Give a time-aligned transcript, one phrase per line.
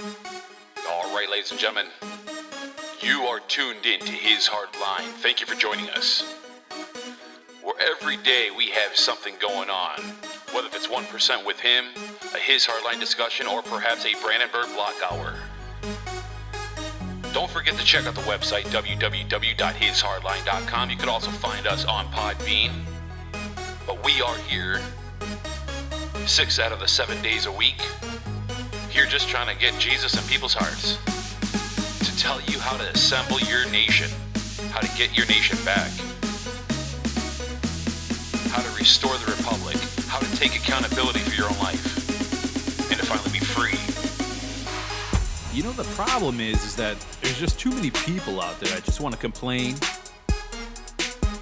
[0.00, 1.90] All right, ladies and gentlemen,
[3.00, 5.10] you are tuned in to His Hard Line.
[5.14, 6.22] Thank you for joining us.
[7.64, 9.98] Where every day we have something going on,
[10.52, 11.86] whether it's 1% with him,
[12.32, 15.34] a His Hardline discussion, or perhaps a Brandenburg block hour.
[17.32, 20.90] Don't forget to check out the website www.hishardline.com.
[20.90, 22.70] You can also find us on Podbean.
[23.84, 24.80] But we are here
[26.24, 27.82] six out of the seven days a week.
[28.98, 30.98] Here just trying to get Jesus in people's hearts.
[32.04, 34.10] To tell you how to assemble your nation,
[34.72, 35.88] how to get your nation back,
[38.50, 39.76] how to restore the republic,
[40.08, 43.78] how to take accountability for your own life, and to finally be free.
[45.56, 48.82] You know the problem is is that there's just too many people out there that
[48.82, 49.76] just want to complain.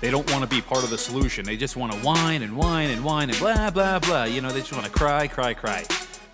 [0.02, 1.46] They don't want to be part of the solution.
[1.46, 4.24] They just want to whine and whine and whine and blah blah blah.
[4.24, 5.86] You know, they just want to cry, cry, cry.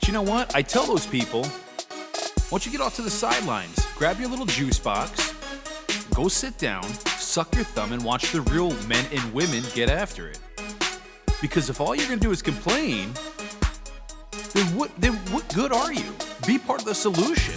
[0.03, 0.53] But you know what?
[0.57, 1.47] I tell those people,
[2.51, 5.33] once you get off to the sidelines, grab your little juice box,
[6.13, 10.29] go sit down, suck your thumb, and watch the real men and women get after
[10.29, 10.41] it.
[11.41, 13.13] Because if all you're gonna do is complain,
[14.55, 16.13] then what then what good are you?
[16.49, 17.55] Be part of the solution.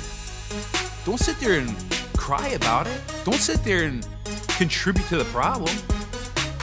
[1.03, 1.75] Don't sit there and
[2.15, 3.01] cry about it.
[3.23, 4.07] Don't sit there and
[4.49, 5.75] contribute to the problem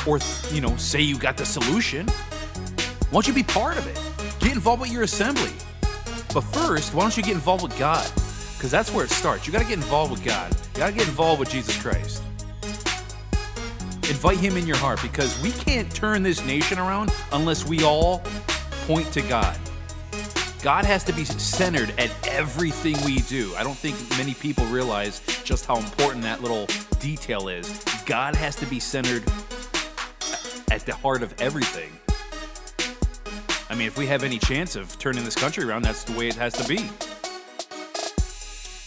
[0.07, 0.21] or
[0.53, 2.07] you know say you got the solution.
[2.07, 3.99] Why don't you be part of it?
[4.39, 5.51] Get involved with your assembly.
[6.33, 8.11] But first, why don't you get involved with God?
[8.57, 9.47] Because that's where it starts.
[9.47, 10.55] You got to get involved with God.
[10.75, 12.23] You got to get involved with Jesus Christ.
[14.09, 18.23] Invite Him in your heart because we can't turn this nation around unless we all
[18.87, 19.59] point to God.
[20.63, 23.53] God has to be centered at everything we do.
[23.57, 26.67] I don't think many people realize just how important that little
[27.01, 27.83] detail is.
[28.07, 29.25] God has to be centered
[30.71, 31.91] at the heart of everything.
[33.73, 36.29] I mean, if we have any chance of turning this country around, that's the way
[36.29, 36.77] it has to be.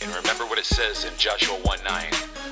[0.05, 2.05] And remember what it says in Joshua 1 9.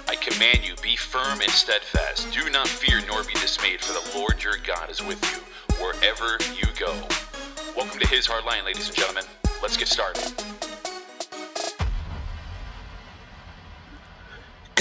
[0.08, 2.34] I command you, be firm and steadfast.
[2.34, 5.44] Do not fear nor be dismayed, for the Lord your God is with you
[5.80, 6.92] wherever you go.
[7.78, 9.26] Welcome to His Hard Line, ladies and gentlemen.
[9.62, 10.34] Let's get started.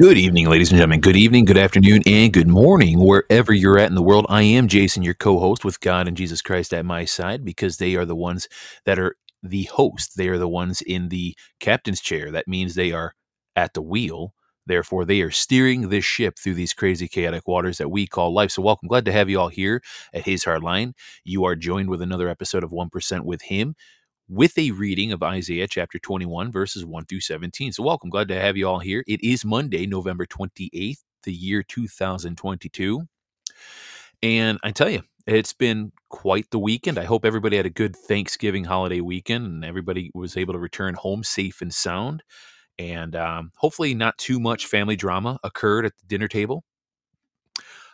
[0.03, 1.01] Good evening, ladies and gentlemen.
[1.01, 4.27] Good evening, good afternoon, and good morning, wherever you're at in the world.
[4.29, 7.77] I am Jason, your co host with God and Jesus Christ at my side because
[7.77, 8.49] they are the ones
[8.85, 9.15] that are
[9.45, 10.17] the host.
[10.17, 12.33] They are the ones in the captain's chair.
[12.33, 13.15] That means they are
[13.55, 14.35] at the wheel.
[14.67, 18.51] Therefore, they are steering this ship through these crazy, chaotic waters that we call life.
[18.51, 18.89] So, welcome.
[18.89, 19.83] Glad to have you all here
[20.13, 20.95] at His Hard Line.
[21.23, 23.77] You are joined with another episode of 1% with Him
[24.33, 27.73] with a reading of Isaiah chapter 21, verses 1 through 17.
[27.73, 28.09] So, welcome.
[28.09, 29.05] Glad to have you all here.
[29.07, 33.03] It is Monday, November 28th, the year 2022.
[34.23, 36.99] And I tell you, it's been quite the weekend.
[36.99, 40.95] I hope everybody had a good Thanksgiving holiday weekend and everybody was able to return
[40.95, 42.23] home safe and sound.
[42.79, 46.65] And um, hopefully, not too much family drama occurred at the dinner table.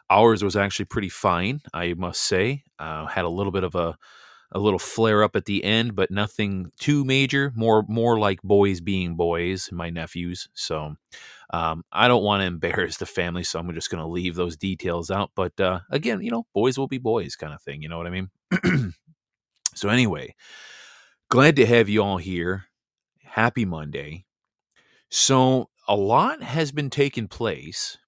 [0.09, 2.63] Ours was actually pretty fine, I must say.
[2.79, 3.99] Uh, had a little bit of a
[4.53, 7.53] a little flare up at the end, but nothing too major.
[7.55, 10.49] More more like boys being boys, my nephews.
[10.55, 10.97] So
[11.53, 14.57] um, I don't want to embarrass the family, so I'm just going to leave those
[14.57, 15.31] details out.
[15.35, 17.83] But uh, again, you know, boys will be boys, kind of thing.
[17.83, 18.31] You know what I mean?
[19.75, 20.35] so anyway,
[21.31, 22.65] glad to have you all here.
[23.23, 24.25] Happy Monday.
[25.11, 27.99] So a lot has been taking place.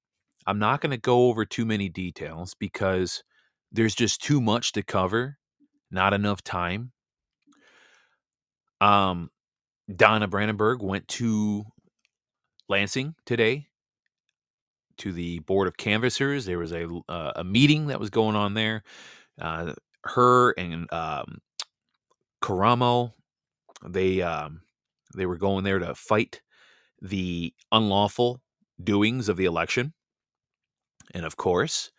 [0.46, 3.22] I'm not going to go over too many details because
[3.70, 5.38] there's just too much to cover
[5.90, 6.92] not enough time.
[8.80, 9.30] Um,
[9.94, 11.64] Donna Brandenburg went to
[12.68, 13.66] Lansing today
[14.98, 16.44] to the board of canvassers.
[16.44, 18.84] There was a uh, a meeting that was going on there.
[19.40, 19.74] Uh,
[20.04, 21.38] her and um,
[22.42, 23.12] Karamo,
[23.84, 24.60] they um,
[25.16, 26.42] they were going there to fight
[27.02, 28.40] the unlawful
[28.82, 29.94] doings of the election,
[31.12, 31.90] and of course,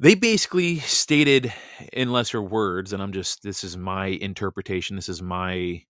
[0.00, 1.52] they basically stated
[1.92, 4.96] in lesser words, and I'm just this is my interpretation.
[4.96, 5.82] This is my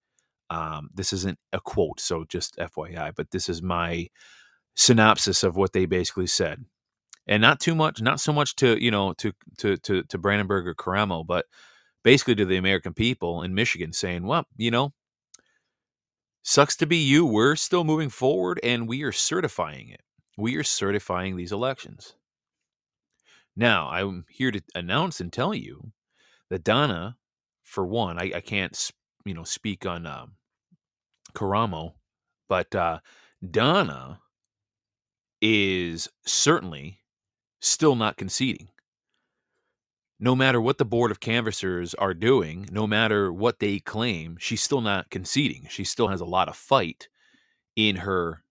[0.51, 4.09] um, this isn't a quote, so just FYI, but this is my
[4.77, 6.65] synopsis of what they basically said.
[7.27, 10.69] And not too much, not so much to you know to to to to Brandenburg
[10.69, 11.47] or Karamo, but
[12.05, 14.93] basically to the American people in Michigan, saying, "Well, you know,
[16.43, 17.27] sucks to be you.
[17.27, 20.03] We're still moving forward, and we are certifying it.
[20.37, 22.15] We are certifying these elections."
[23.57, 25.93] Now, I'm here to announce and tell you
[26.51, 27.17] that Donna,
[27.63, 28.91] for one, I, I can't,
[29.25, 30.33] you know, speak on um,
[31.35, 31.95] Karamo,
[32.49, 33.01] but uh,
[33.49, 34.21] Donna
[35.43, 37.01] is certainly
[37.61, 38.69] still not conceding.
[40.19, 44.63] no matter what the board of canvassers are doing, no matter what they claim, she's
[44.63, 45.67] still not conceding.
[45.69, 47.09] She still has a lot of fight
[47.77, 48.43] in her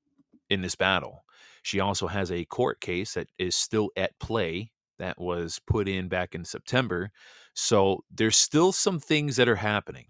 [0.50, 1.24] in this battle.
[1.64, 6.08] She also has a court case that is still at play that was put in
[6.08, 7.12] back in September.
[7.54, 10.08] So there's still some things that are happening.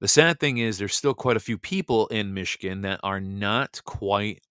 [0.00, 3.80] The sad thing is there's still quite a few people in Michigan that are not
[3.84, 4.42] quite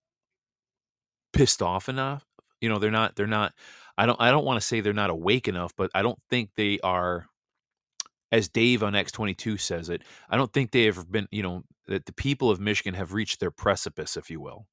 [1.34, 2.25] pissed off enough.
[2.62, 3.54] You know, they're not they're not
[3.98, 6.50] I don't I don't want to say they're not awake enough, but I don't think
[6.56, 7.28] they are
[8.31, 12.06] as Dave on X22 says it, I don't think they have been, you know, that
[12.06, 14.68] the people of Michigan have reached their precipice, if you will.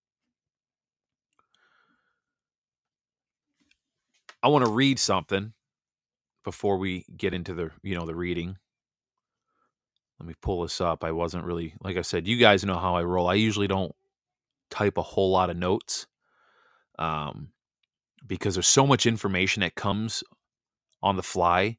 [4.42, 5.52] I want to read something
[6.44, 8.56] before we get into the, you know, the reading.
[10.18, 11.04] Let me pull this up.
[11.04, 13.28] I wasn't really, like I said, you guys know how I roll.
[13.28, 13.94] I usually don't
[14.70, 16.06] type a whole lot of notes
[16.98, 17.48] um,
[18.26, 20.22] because there's so much information that comes
[21.02, 21.78] on the fly.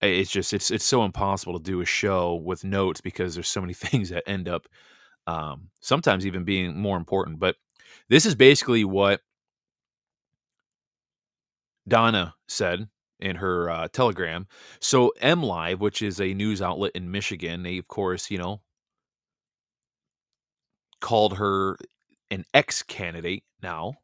[0.00, 3.60] It's just it's it's so impossible to do a show with notes because there's so
[3.60, 4.66] many things that end up
[5.26, 7.38] um, sometimes even being more important.
[7.38, 7.56] But
[8.08, 9.20] this is basically what
[11.86, 12.88] Donna said
[13.20, 14.46] in her uh, telegram.
[14.80, 18.60] So MLive, which is a news outlet in Michigan, they of course, you know,
[21.00, 21.76] called her
[22.30, 23.94] an ex candidate now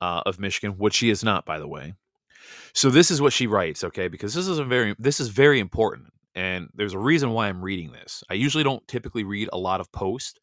[0.00, 1.94] uh, of Michigan, which she is not, by the way.
[2.74, 4.08] So this is what she writes, okay?
[4.08, 7.62] Because this is a very this is very important, and there's a reason why I'm
[7.62, 8.22] reading this.
[8.30, 10.38] I usually don't typically read a lot of posts,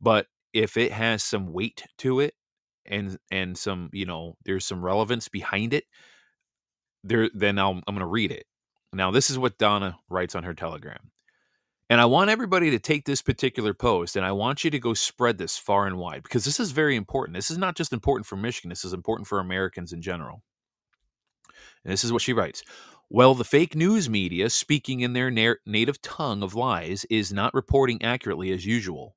[0.00, 2.34] but if it has some weight to it
[2.88, 5.84] and and some you know there's some relevance behind it
[7.04, 8.46] there then I'll, i'm going to read it.
[8.92, 11.10] Now this is what donna writes on her telegram
[11.90, 14.94] and i want everybody to take this particular post and i want you to go
[14.94, 17.36] spread this far and wide because this is very important.
[17.36, 20.42] This is not just important for michigan this is important for americans in general.
[21.84, 22.62] And this is what she writes
[23.08, 27.54] well, the fake news media, speaking in their na- native tongue of lies, is not
[27.54, 29.15] reporting accurately as usual.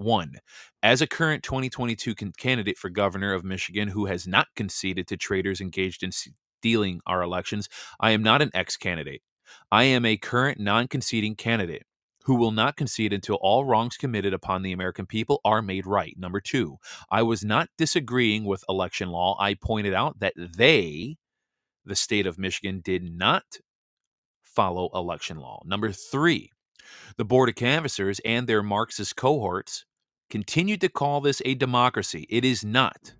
[0.00, 0.36] One,
[0.82, 5.18] as a current 2022 con- candidate for governor of Michigan who has not conceded to
[5.18, 7.68] traitors engaged in stealing our elections,
[8.00, 9.20] I am not an ex candidate.
[9.70, 11.82] I am a current non conceding candidate
[12.24, 16.14] who will not concede until all wrongs committed upon the American people are made right.
[16.16, 16.78] Number two,
[17.10, 19.36] I was not disagreeing with election law.
[19.38, 21.16] I pointed out that they,
[21.84, 23.44] the state of Michigan, did not
[24.42, 25.60] follow election law.
[25.66, 26.52] Number three,
[27.18, 29.84] the Board of Canvassers and their Marxist cohorts
[30.30, 32.26] continued to call this a democracy.
[32.30, 33.14] It is not.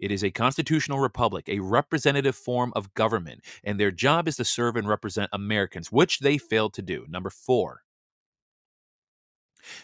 [0.00, 4.44] It is a constitutional republic, a representative form of government, and their job is to
[4.44, 7.06] serve and represent Americans, which they failed to do.
[7.08, 7.82] Number four,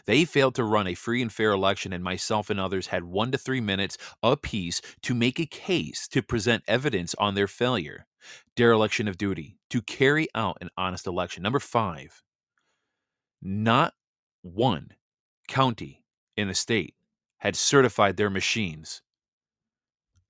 [0.07, 3.31] they failed to run a free and fair election, and myself and others had one
[3.31, 8.07] to three minutes apiece to make a case to present evidence on their failure.
[8.57, 11.45] Dereliction of duty to carry out an honest election.
[11.45, 12.23] Number five,
[13.41, 13.95] not
[14.43, 14.91] one
[15.47, 16.03] county
[16.39, 16.95] in the state
[17.39, 19.03] had certified their machines.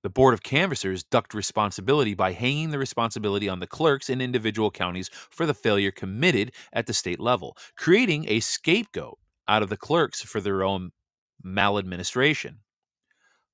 [0.02, 4.70] The Board of Canvassers ducked responsibility by hanging the responsibility on the clerks in individual
[4.70, 9.76] counties for the failure committed at the state level, creating a scapegoat out of the
[9.76, 10.92] clerks for their own
[11.42, 12.60] maladministration.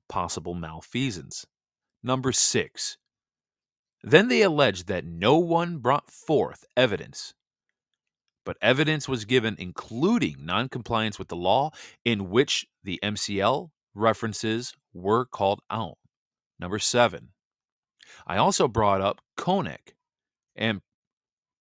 [0.08, 1.46] Possible malfeasance.
[2.02, 2.98] Number six.
[4.02, 7.34] Then they alleged that no one brought forth evidence
[8.44, 11.70] but evidence was given, including noncompliance with the law,
[12.04, 15.98] in which the MCL references were called out.
[16.58, 17.30] Number seven,
[18.26, 19.94] I also brought up Konnech
[20.54, 20.82] and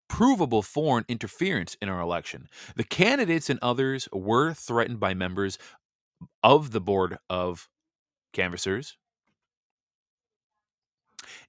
[0.07, 2.47] provable foreign interference in our election.
[2.75, 5.57] The candidates and others were threatened by members
[6.43, 7.67] of the board of
[8.31, 8.97] canvassers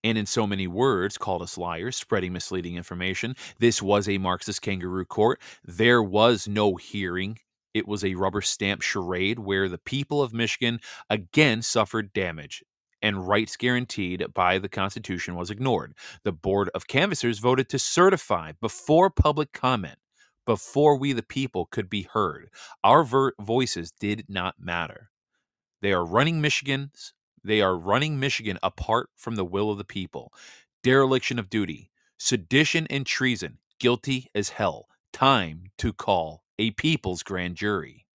[0.02, 3.34] and in so many words called us liars, spreading misleading information.
[3.58, 5.40] This was a Marxist kangaroo court.
[5.64, 7.38] There was no hearing.
[7.72, 12.62] It was a rubber stamp charade where the people of Michigan again suffered damage
[13.04, 15.94] and rights guaranteed by the Constitution was ignored.
[16.24, 19.98] The Board of Canvassers voted to certify before public comment,
[20.46, 22.48] before we the people could be heard.
[22.82, 25.10] Our ver- voices did not matter.
[25.82, 27.12] They are running Michigan's
[27.44, 30.32] they are running Michigan apart from the will of the people.
[30.82, 34.86] Dereliction of duty, sedition and treason, guilty as hell.
[35.12, 38.06] Time to call a people's grand jury.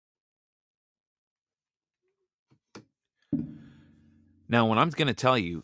[4.48, 5.64] Now, when I'm going to tell you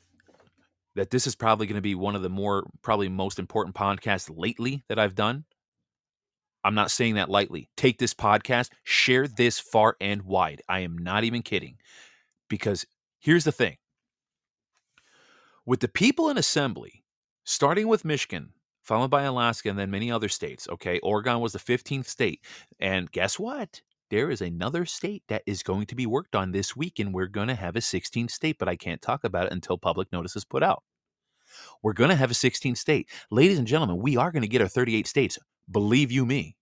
[0.95, 4.31] that this is probably going to be one of the more, probably most important podcasts
[4.33, 5.45] lately that I've done,
[6.63, 7.69] I'm not saying that lightly.
[7.77, 10.61] Take this podcast, share this far and wide.
[10.69, 11.77] I am not even kidding
[12.49, 12.85] because
[13.25, 13.77] Here's the thing
[15.65, 17.03] with the people in assembly,
[17.43, 18.53] starting with Michigan,
[18.83, 20.67] followed by Alaska, and then many other states.
[20.69, 20.99] Okay.
[20.99, 22.45] Oregon was the 15th state.
[22.79, 23.81] And guess what?
[24.11, 27.25] There is another state that is going to be worked on this week, and we're
[27.25, 30.35] going to have a 16th state, but I can't talk about it until public notice
[30.35, 30.83] is put out.
[31.81, 33.09] We're going to have a 16th state.
[33.31, 35.39] Ladies and gentlemen, we are going to get our 38 states.
[35.71, 36.57] Believe you me.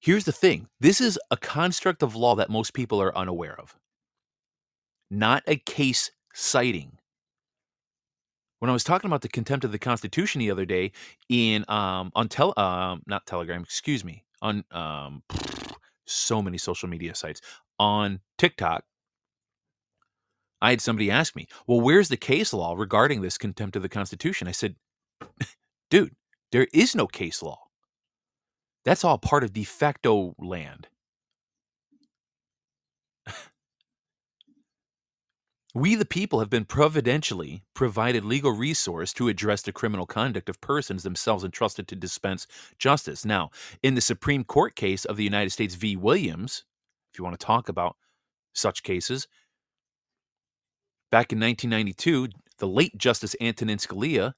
[0.00, 3.76] Here's the thing this is a construct of law that most people are unaware of,
[5.10, 6.98] not a case citing.
[8.60, 10.92] When I was talking about the contempt of the Constitution the other day
[11.28, 15.22] in um on tel um not Telegram, excuse me, on um
[16.06, 17.40] so many social media sites
[17.78, 18.84] on TikTok,
[20.62, 23.88] I had somebody ask me, "Well, where's the case law regarding this contempt of the
[23.90, 24.76] Constitution?" I said,
[25.90, 26.16] "Dude,
[26.52, 27.60] there is no case law.
[28.84, 30.88] That's all part of de facto land.
[35.72, 40.60] We, the people, have been providentially provided legal resource to address the criminal conduct of
[40.60, 43.24] persons themselves entrusted to dispense justice.
[43.24, 45.94] Now, in the Supreme Court case of the United States v.
[45.94, 46.64] Williams,
[47.12, 47.96] if you want to talk about
[48.52, 49.28] such cases,
[51.12, 54.34] back in 1992, the late Justice Antonin Scalia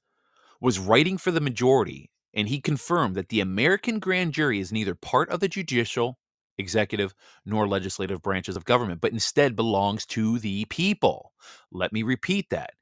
[0.61, 4.95] was writing for the majority, and he confirmed that the American grand jury is neither
[4.95, 6.17] part of the judicial
[6.57, 7.13] executive,
[7.45, 11.33] nor legislative branches of government, but instead belongs to the people.
[11.71, 12.73] Let me repeat that.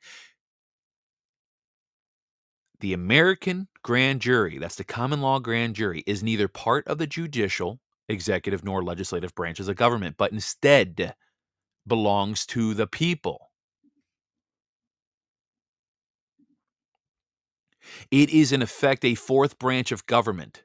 [2.79, 7.08] The American grand jury, that's the common law grand jury, is neither part of the
[7.08, 7.79] judicial,
[8.10, 11.13] executive, nor legislative branches of government, but instead
[11.86, 13.50] belongs to the people.
[18.09, 20.63] It is, in effect, a fourth branch of government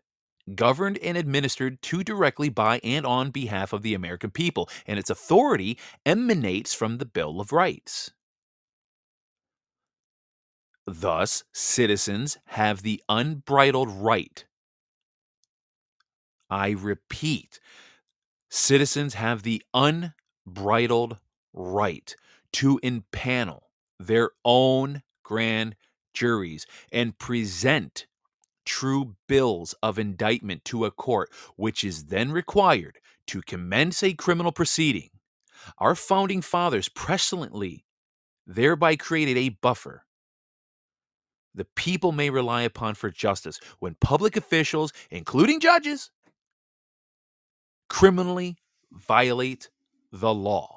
[0.54, 5.10] governed and administered too directly by and on behalf of the American people, and its
[5.10, 8.12] authority emanates from the Bill of Rights.
[10.86, 14.44] Thus, citizens have the unbridled right.
[16.48, 17.58] I repeat,
[18.48, 21.18] citizens have the unbridled
[21.52, 22.14] right
[22.52, 23.62] to impanel
[23.98, 25.74] their own grand
[26.16, 28.06] juries and present
[28.64, 34.52] true bills of indictment to a court, which is then required to commence a criminal
[34.52, 35.10] proceeding,
[35.78, 37.84] our founding fathers presciently
[38.46, 40.06] thereby created a buffer
[41.56, 46.10] the people may rely upon for justice when public officials, including judges,
[47.88, 48.58] criminally
[48.92, 49.70] violate
[50.12, 50.75] the law.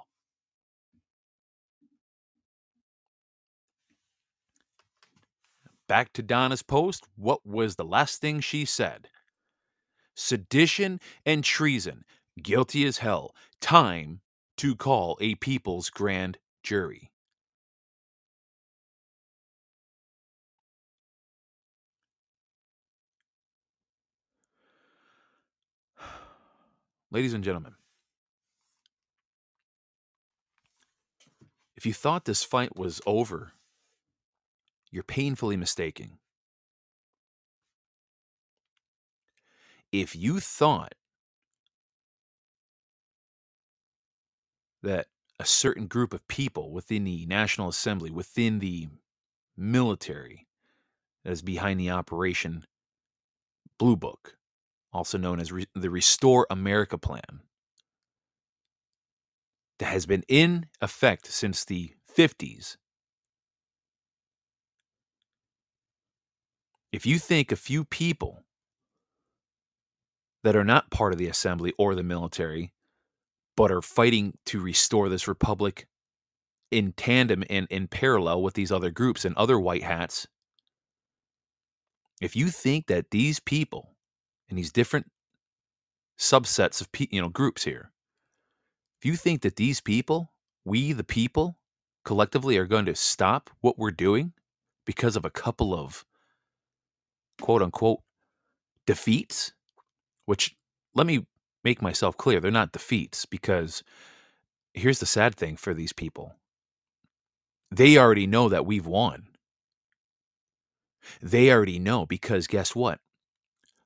[5.89, 9.09] Back to Donna's post, what was the last thing she said?
[10.15, 12.05] Sedition and treason,
[12.39, 13.33] guilty as hell.
[13.59, 14.21] Time
[14.57, 17.09] to call a people's grand jury.
[27.09, 27.73] Ladies and gentlemen,
[31.75, 33.53] if you thought this fight was over
[34.91, 36.19] you're painfully mistaken.
[39.91, 40.93] If you thought
[44.83, 45.07] that
[45.39, 48.87] a certain group of people within the National Assembly, within the
[49.57, 50.47] military,
[51.23, 52.65] that is behind the Operation
[53.77, 54.37] Blue Book,
[54.91, 57.41] also known as Re- the Restore America Plan,
[59.79, 62.77] that has been in effect since the 50s
[66.91, 68.43] If you think a few people
[70.43, 72.73] that are not part of the assembly or the military,
[73.55, 75.87] but are fighting to restore this republic
[76.71, 80.27] in tandem and in parallel with these other groups and other white hats,
[82.21, 83.95] if you think that these people
[84.49, 85.11] and these different
[86.17, 87.91] subsets of you know groups here,
[88.99, 90.33] if you think that these people,
[90.65, 91.57] we the people,
[92.03, 94.33] collectively are going to stop what we're doing
[94.85, 96.05] because of a couple of
[97.39, 97.99] quote unquote
[98.85, 99.53] defeats,
[100.25, 100.55] which
[100.95, 101.25] let me
[101.63, 103.83] make myself clear, they're not defeats because
[104.73, 106.35] here's the sad thing for these people
[107.71, 109.27] they already know that we've won.
[111.21, 112.99] They already know because guess what?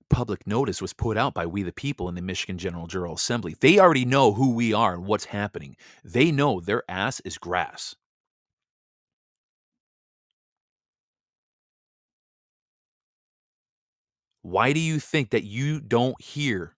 [0.10, 3.56] Public notice was put out by we the people in the Michigan General General Assembly.
[3.60, 5.76] They already know who we are and what's happening.
[6.04, 7.96] They know their ass is grass.
[14.44, 16.76] Why do you think that you don't hear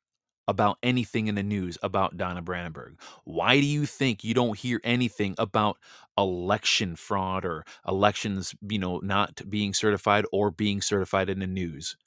[0.48, 3.00] about anything in the news about Donna Brandenburg?
[3.26, 5.78] Why do you think you don't hear anything about
[6.18, 11.98] election fraud or elections, you know, not being certified or being certified in the news?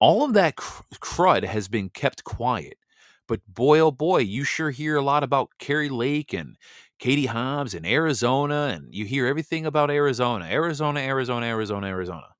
[0.00, 2.78] All of that cr- crud has been kept quiet.
[3.26, 6.56] But boy, oh boy, you sure hear a lot about Kari Lake and
[6.98, 12.33] Katie Hobbs and Arizona, and you hear everything about Arizona, Arizona, Arizona, Arizona, Arizona.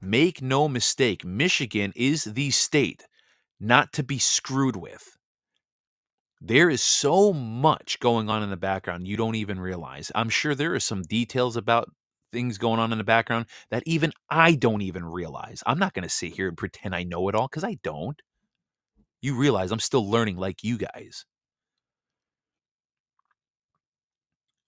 [0.00, 3.06] Make no mistake, Michigan is the state
[3.60, 5.16] not to be screwed with.
[6.40, 10.10] There is so much going on in the background you don't even realize.
[10.14, 11.90] I'm sure there are some details about
[12.32, 15.62] things going on in the background that even I don't even realize.
[15.66, 18.18] I'm not going to sit here and pretend I know it all because I don't.
[19.20, 21.26] You realize I'm still learning like you guys.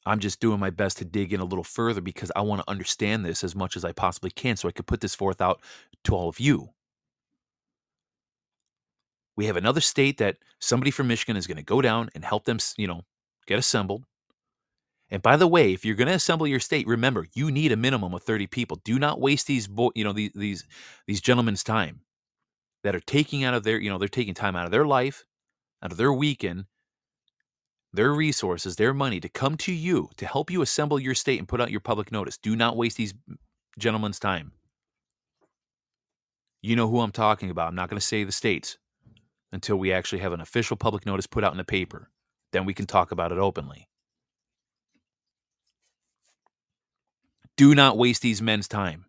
[0.04, 2.70] I'm just doing my best to dig in a little further because I want to
[2.70, 5.60] understand this as much as I possibly can so I could put this forth out
[6.04, 6.70] to all of you.
[9.36, 12.44] We have another state that somebody from Michigan is going to go down and help
[12.44, 13.02] them, you know,
[13.46, 14.04] get assembled.
[15.10, 17.76] And by the way, if you're going to assemble your state, remember you need a
[17.76, 18.80] minimum of 30 people.
[18.84, 20.64] Do not waste these, bo- you know, these these
[21.06, 22.00] these gentlemen's time
[22.82, 25.24] that are taking out of their, you know, they're taking time out of their life,
[25.82, 26.64] out of their weekend
[27.92, 31.48] their resources, their money to come to you to help you assemble your state and
[31.48, 32.38] put out your public notice.
[32.38, 33.14] Do not waste these
[33.78, 34.52] gentlemen's time.
[36.62, 37.68] You know who I'm talking about.
[37.68, 38.78] I'm not going to say the states
[39.52, 42.08] until we actually have an official public notice put out in the paper.
[42.52, 43.88] Then we can talk about it openly.
[47.56, 49.06] Do not waste these men's time.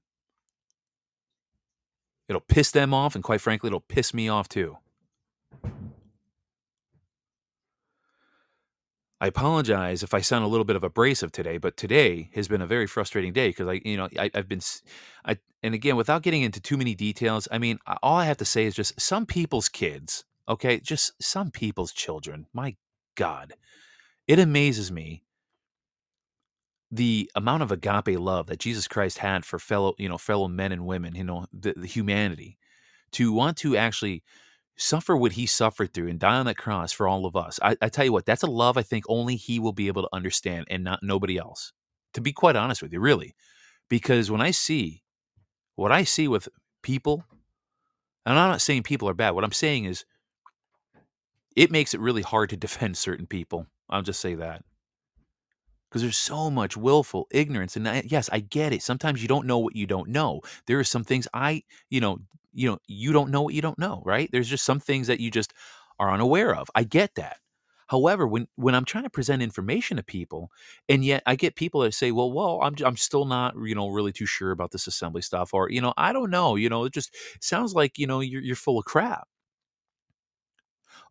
[2.27, 4.77] It'll piss them off, and quite frankly, it'll piss me off too.
[9.23, 12.61] I apologize if I sound a little bit of abrasive today, but today has been
[12.61, 14.59] a very frustrating day because I, you know, I, have been,
[15.23, 18.45] I, and again, without getting into too many details, I mean, all I have to
[18.45, 22.47] say is just some people's kids, okay, just some people's children.
[22.51, 22.75] My
[23.15, 23.53] God,
[24.27, 25.23] it amazes me
[26.91, 30.73] the amount of agape love that Jesus Christ had for fellow, you know, fellow men
[30.73, 32.57] and women, you know, the, the humanity,
[33.13, 34.21] to want to actually
[34.77, 37.59] suffer what he suffered through and die on that cross for all of us.
[37.61, 40.01] I, I, tell you what, that's a love I think only he will be able
[40.01, 41.73] to understand and not nobody else.
[42.13, 43.35] To be quite honest with you, really.
[43.89, 45.03] Because when I see
[45.75, 46.47] what I see with
[46.81, 47.23] people,
[48.25, 50.05] and I'm not saying people are bad, what I'm saying is
[51.55, 53.67] it makes it really hard to defend certain people.
[53.89, 54.63] I'll just say that.
[55.93, 57.75] Because there's so much willful ignorance.
[57.75, 58.81] And I, yes, I get it.
[58.81, 60.41] Sometimes you don't know what you don't know.
[60.65, 62.19] There are some things I, you know,
[62.55, 65.19] you know you don't know what you don't know right there's just some things that
[65.19, 65.53] you just
[65.99, 67.37] are unaware of i get that
[67.87, 70.49] however when when i'm trying to present information to people
[70.87, 73.87] and yet i get people that say well well i'm i'm still not you know
[73.89, 76.85] really too sure about this assembly stuff or you know i don't know you know
[76.85, 79.27] it just sounds like you know you're, you're full of crap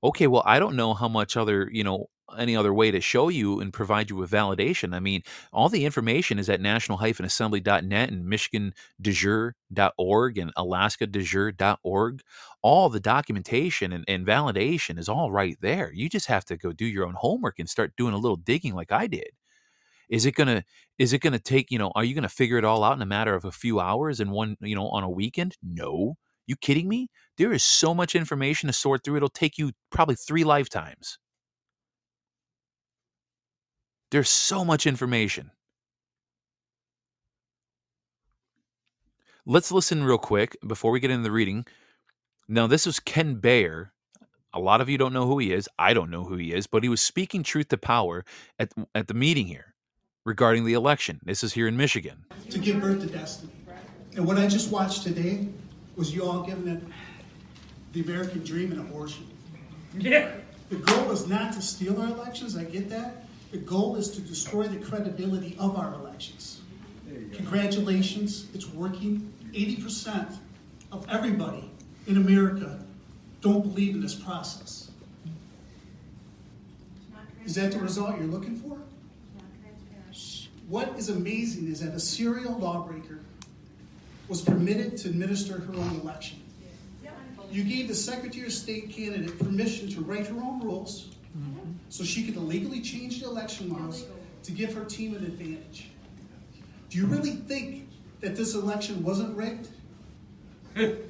[0.03, 2.07] okay well i don't know how much other you know
[2.39, 4.95] any other way to show you and provide you with validation.
[4.95, 12.23] I mean, all the information is at national-assembly.net and michigan.org and alaska.org.
[12.63, 15.93] All the documentation and, and validation is all right there.
[15.93, 18.75] You just have to go do your own homework and start doing a little digging
[18.75, 19.31] like I did.
[20.09, 20.65] Is it gonna
[20.99, 23.07] is it gonna take, you know, are you gonna figure it all out in a
[23.07, 25.57] matter of a few hours and one, you know, on a weekend?
[25.63, 26.17] No.
[26.47, 27.09] You kidding me?
[27.39, 29.17] There is so much information to sort through.
[29.17, 31.19] It'll take you probably three lifetimes.
[34.13, 35.53] There's so much information.
[39.47, 41.65] Let's listen real quick before we get into the reading.
[42.47, 43.95] Now, this was Ken Bayer.
[44.53, 45.67] A lot of you don't know who he is.
[45.79, 48.27] I don't know who he is, but he was speaking truth to power
[48.59, 49.75] at, at the meeting here
[50.27, 51.19] regarding the election.
[51.25, 52.27] This is here in Michigan.
[52.51, 53.53] To give birth to destiny.
[54.15, 55.49] And what I just watched today
[55.97, 56.83] was you all giving it
[57.95, 59.27] the American dream an abortion.
[59.97, 60.33] Yeah.
[60.69, 63.25] The goal is not to steal our elections, I get that.
[63.53, 66.63] The goal is to destroy the credibility of our elections.
[67.35, 69.31] Congratulations, it's working.
[69.53, 70.39] 80%
[70.91, 71.71] of everybody
[72.07, 72.83] in America
[73.43, 74.91] don't believe in this process.
[77.45, 78.79] Is that the result you're looking for?
[80.69, 83.21] What is amazing is that a serial lawbreaker
[84.29, 86.39] was permitted to administer her own election.
[87.51, 91.11] You gave the Secretary of State candidate permission to write her own rules
[91.93, 94.07] so she could illegally change the election laws
[94.43, 95.91] to give her team an advantage.
[96.89, 97.87] Do you really think
[98.21, 99.69] that this election wasn't rigged?
[100.75, 101.05] and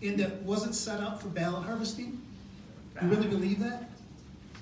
[0.00, 2.18] that wasn't set up for ballot harvesting?
[2.98, 3.90] Do you really believe that?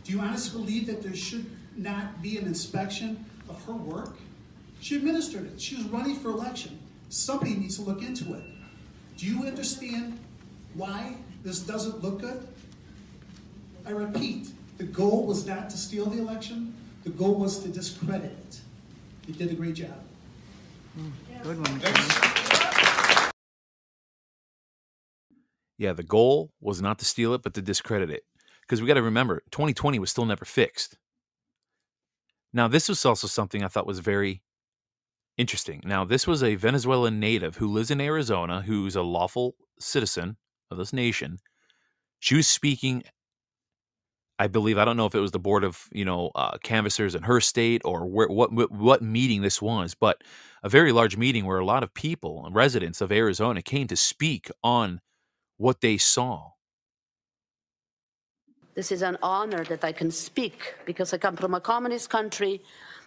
[0.03, 4.16] Do you honestly believe that there should not be an inspection of her work?
[4.81, 5.61] She administered it.
[5.61, 6.81] She was running for election.
[7.11, 8.42] Somebody needs to look into it.
[9.16, 10.19] Do you understand
[10.75, 11.14] why
[11.45, 12.45] this doesn't look good?
[13.87, 18.32] I repeat, the goal was not to steal the election, the goal was to discredit
[18.32, 18.60] it.
[19.26, 20.02] He did a great job.
[20.96, 21.08] Hmm.
[21.42, 21.80] Good one.
[21.80, 23.32] Kenny.
[25.78, 28.24] Yeah, the goal was not to steal it, but to discredit it.
[28.62, 30.96] Because we got to remember, 2020 was still never fixed.
[32.52, 34.42] Now, this was also something I thought was very
[35.36, 35.82] interesting.
[35.84, 40.38] Now, this was a Venezuelan native who lives in Arizona, who's a lawful citizen
[40.70, 41.38] of this nation.
[42.18, 43.02] She was speaking,
[44.38, 47.14] I believe, I don't know if it was the board of, you know, uh, canvassers
[47.14, 50.22] in her state or where, what, what meeting this was, but
[50.62, 54.51] a very large meeting where a lot of people, residents of Arizona, came to speak
[54.62, 55.01] on
[55.57, 56.51] what they saw.
[58.75, 62.62] This is an honor that I can speak because I come from a communist country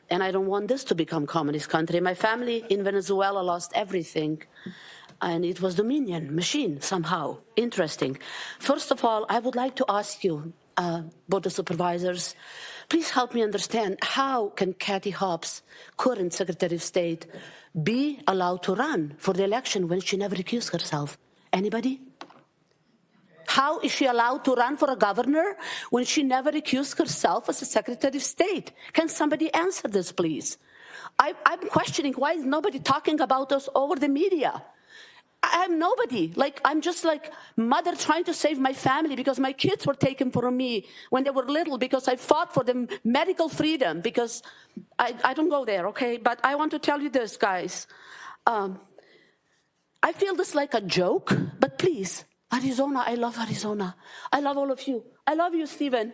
[0.10, 2.00] and I don't want this to become communist country.
[2.00, 4.42] My family in Venezuela lost everything
[5.22, 7.38] and it was dominion machine somehow.
[7.56, 8.18] Interesting.
[8.58, 12.36] First of all, I would like to ask you, uh, board of supervisors,
[12.88, 15.62] please help me understand how can Kathy Hobbs,
[15.98, 17.28] current Secretary of State,
[17.84, 21.18] be allowed to run for the election when she never accused herself?
[21.52, 22.02] Anybody?
[23.48, 25.58] How is she allowed to run for a governor
[25.90, 28.72] when she never accused herself as a Secretary of State?
[28.94, 30.58] Can somebody answer this, please?
[31.18, 34.64] I, am questioning why is nobody talking about us over the media?
[35.42, 36.34] I'm nobody.
[36.36, 40.32] Like, I'm just like mother trying to save my family because my kids were taken
[40.32, 44.44] from me when they were little because I fought for them medical freedom because
[44.98, 46.18] I, I don't go there, okay?
[46.18, 47.88] But I want to tell you this, guys.
[48.46, 48.80] Um,
[50.04, 53.96] I feel this like a joke, but please, Arizona, I love Arizona.
[54.32, 55.04] I love all of you.
[55.28, 56.14] I love you, Stephen.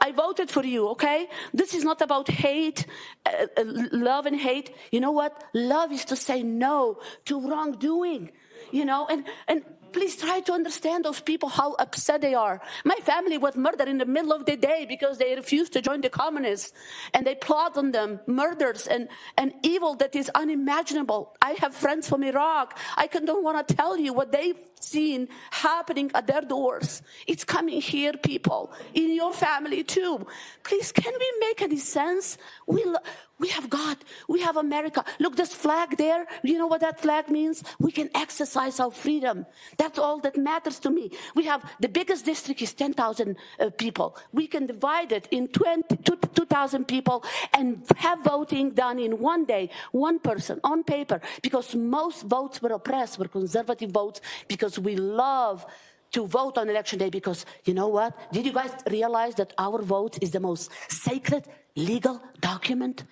[0.00, 1.28] I voted for you, okay?
[1.52, 2.86] This is not about hate,
[3.26, 4.74] uh, uh, love and hate.
[4.90, 5.44] You know what?
[5.52, 8.30] Love is to say no to wrongdoing,
[8.70, 9.06] you know?
[9.06, 9.62] And, and
[9.94, 12.60] please try to understand those people, how upset they are.
[12.84, 16.00] My family was murdered in the middle of the day because they refused to join
[16.00, 16.72] the communists
[17.14, 21.36] and they plot on them murders and, and evil that is unimaginable.
[21.40, 22.76] I have friends from Iraq.
[22.96, 27.00] I can, don't want to tell you what they've seen happening at their doors.
[27.26, 30.26] It's coming here, people, in your family too.
[30.62, 32.36] Please, can we make any sense?
[32.66, 32.98] We, lo-
[33.38, 33.98] we have God.
[34.28, 35.04] We have America.
[35.18, 36.26] Look, this flag there.
[36.42, 37.64] You know what that flag means?
[37.80, 39.46] We can exercise our freedom.
[39.84, 41.10] That's all that matters to me.
[41.34, 44.16] We have the biggest district is 10,000 uh, people.
[44.32, 49.68] We can divide it in 20, 2,000 people and have voting done in one day,
[49.92, 55.66] one person on paper because most votes were oppressed, were conservative votes because we love
[56.12, 58.16] to vote on election day because you know what?
[58.32, 61.44] Did you guys realize that our vote is the most sacred
[61.76, 63.04] legal document?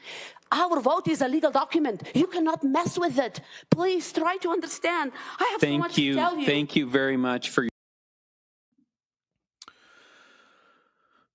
[0.52, 2.02] Our vote is a legal document.
[2.14, 3.40] You cannot mess with it.
[3.70, 5.12] Please try to understand.
[5.40, 6.12] I have Thank so much you.
[6.12, 6.46] to tell you.
[6.46, 7.70] Thank you very much for your.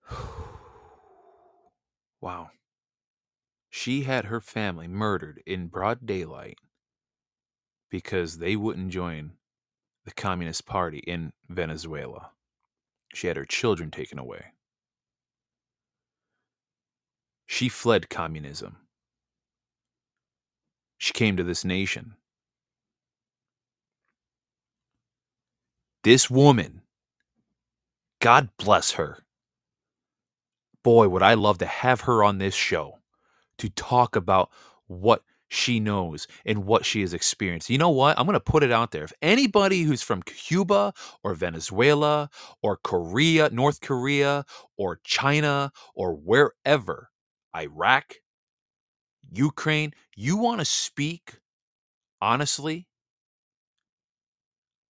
[2.22, 2.50] Wow.
[3.70, 6.58] She had her family murdered in broad daylight
[7.90, 9.34] because they wouldn't join
[10.04, 12.32] the Communist Party in Venezuela.
[13.14, 14.46] She had her children taken away.
[17.46, 18.87] She fled communism.
[20.98, 22.16] She came to this nation.
[26.04, 26.82] This woman,
[28.22, 29.20] God bless her.
[30.84, 33.00] Boy, would I love to have her on this show
[33.58, 34.50] to talk about
[34.88, 37.70] what she knows and what she has experienced.
[37.70, 38.18] You know what?
[38.20, 39.04] I'm going to put it out there.
[39.04, 42.30] If anybody who's from Cuba or Venezuela
[42.62, 44.46] or Korea, North Korea
[44.78, 47.10] or China or wherever,
[47.56, 48.16] Iraq,
[49.32, 51.40] Ukraine, you want to speak
[52.22, 52.88] honestly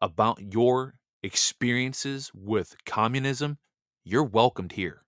[0.02, 3.58] about your experiences with communism,
[4.04, 5.04] you're welcomed here.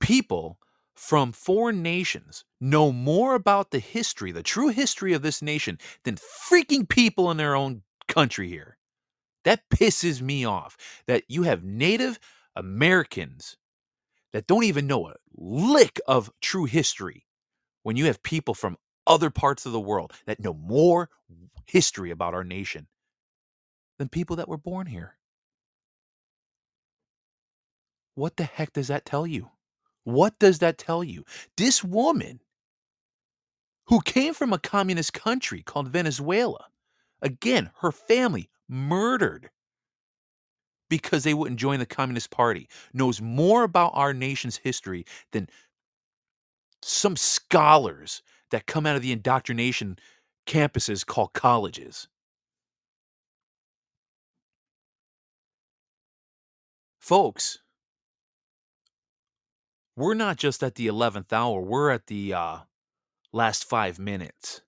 [0.00, 0.58] People
[0.94, 6.16] from foreign nations know more about the history, the true history of this nation, than
[6.16, 8.76] freaking people in their own country here.
[9.44, 12.18] That pisses me off that you have Native
[12.54, 13.56] Americans
[14.34, 17.24] that don't even know a lick of true history
[17.84, 21.08] when you have people from other parts of the world that know more
[21.66, 22.88] history about our nation
[23.96, 25.16] than people that were born here.
[28.16, 29.50] What the heck does that tell you?
[30.02, 31.24] What does that tell you?
[31.56, 32.40] This woman
[33.86, 36.66] who came from a communist country called Venezuela,
[37.22, 39.50] again, her family murdered
[40.94, 45.48] because they wouldn't join the Communist Party, knows more about our nation's history than
[46.82, 49.98] some scholars that come out of the indoctrination
[50.46, 52.06] campuses called colleges.
[57.00, 57.58] Folks,
[59.96, 62.58] we're not just at the 11th hour, we're at the uh,
[63.32, 64.60] last five minutes.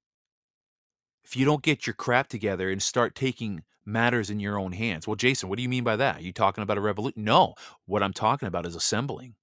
[1.24, 5.06] If you don't get your crap together and start taking matters in your own hands.
[5.06, 6.18] Well, Jason, what do you mean by that?
[6.18, 7.24] Are you talking about a revolution?
[7.24, 7.54] No,
[7.86, 9.34] what I'm talking about is assembling.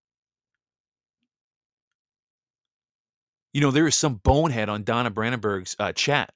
[3.54, 6.34] You know, there is some bonehead on Donna Brandenburg's uh, chat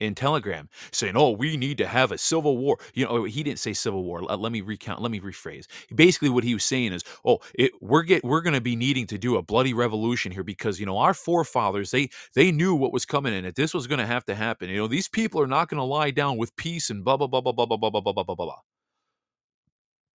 [0.00, 3.58] in Telegram saying, "Oh, we need to have a civil war." You know, he didn't
[3.58, 4.22] say civil war.
[4.22, 5.00] Let, me recount.
[5.00, 5.66] Let me rephrase.
[5.94, 9.06] Basically, what he was saying is, "Oh, it, we're get we're going to be needing
[9.08, 12.92] to do a bloody revolution here because you know our forefathers they they knew what
[12.92, 14.68] was coming and that this was going to have to happen.
[14.70, 17.26] You know, these people are not going to lie down with peace and blah blah
[17.26, 18.58] blah blah blah blah blah blah blah blah blah."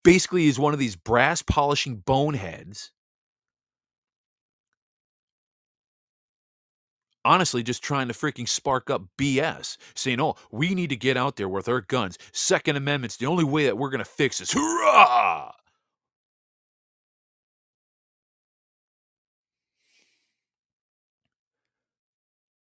[0.04, 2.92] Basically, he's one of these brass polishing boneheads
[7.26, 11.36] honestly just trying to freaking spark up BS, saying, oh, we need to get out
[11.36, 12.18] there with our guns.
[12.32, 14.54] Second Amendment's the only way that we're going to fix this.
[14.54, 15.52] Hurrah!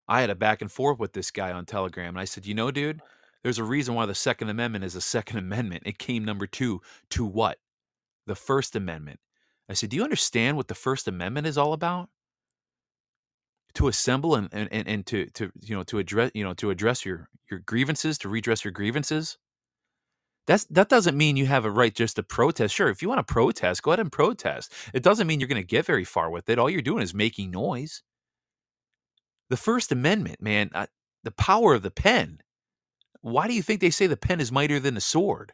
[0.08, 2.54] I had a back and forth with this guy on Telegram, and I said, you
[2.54, 3.02] know, dude,
[3.44, 5.84] there's a reason why the Second Amendment is a Second Amendment.
[5.86, 7.58] It came number two to what?
[8.28, 9.20] The First Amendment.
[9.70, 12.10] I said, do you understand what the First Amendment is all about?
[13.76, 17.06] To assemble and, and, and to, to you know to address you know to address
[17.06, 19.38] your your grievances to redress your grievances?
[20.48, 22.74] That's that doesn't mean you have a right just to protest.
[22.74, 24.74] Sure if you want to protest go ahead and protest.
[24.94, 26.60] It doesn't mean you're going to get very far with it.
[26.60, 28.02] All you're doing is making noise.
[29.50, 30.72] The first amendment man
[31.24, 32.40] the power of the pen.
[33.22, 35.54] Why do you think they say the pen is mightier than the sword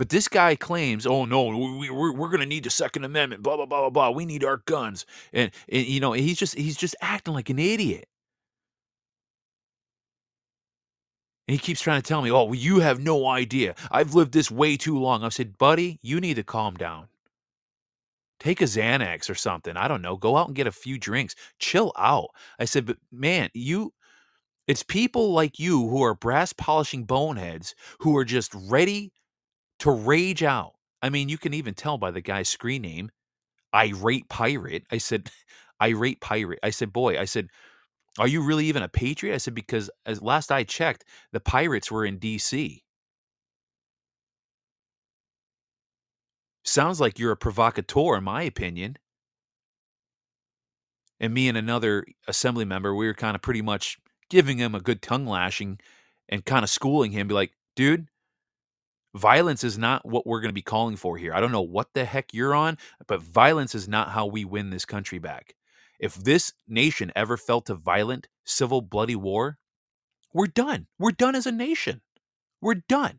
[0.00, 3.42] but this guy claims, oh no, we, we're, we're going to need the Second Amendment,
[3.42, 4.08] blah, blah, blah, blah, blah.
[4.08, 5.04] We need our guns.
[5.30, 8.06] And, and, you know, he's just, he's just acting like an idiot.
[11.46, 13.74] And he keeps trying to tell me, oh, well, you have no idea.
[13.90, 15.22] I've lived this way too long.
[15.22, 17.08] I've said, buddy, you need to calm down.
[18.38, 19.76] Take a Xanax or something.
[19.76, 20.16] I don't know.
[20.16, 21.34] Go out and get a few drinks.
[21.58, 22.30] Chill out.
[22.58, 23.92] I said, but man, you,
[24.66, 29.12] it's people like you who are brass polishing boneheads who are just ready
[29.80, 30.74] to rage out.
[31.02, 33.10] I mean, you can even tell by the guy's screen name,
[33.74, 34.84] Irate Pirate.
[34.90, 35.30] I said,
[35.82, 36.58] Irate Pirate.
[36.62, 37.48] I said, boy, I said,
[38.18, 39.34] are you really even a patriot?
[39.34, 42.82] I said, because as last I checked, the pirates were in D.C.
[46.64, 48.96] Sounds like you're a provocateur, in my opinion.
[51.18, 54.80] And me and another assembly member, we were kind of pretty much giving him a
[54.80, 55.78] good tongue lashing
[56.28, 58.06] and kind of schooling him, be like, dude,
[59.14, 61.34] Violence is not what we're going to be calling for here.
[61.34, 64.70] I don't know what the heck you're on, but violence is not how we win
[64.70, 65.56] this country back.
[65.98, 69.58] If this nation ever felt a violent, civil, bloody war,
[70.32, 70.86] we're done.
[70.98, 72.02] We're done as a nation.
[72.60, 73.18] We're done.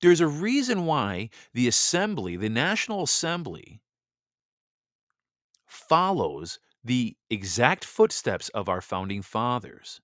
[0.00, 3.80] There's a reason why the assembly, the National Assembly,
[5.66, 10.00] follows the exact footsteps of our founding fathers.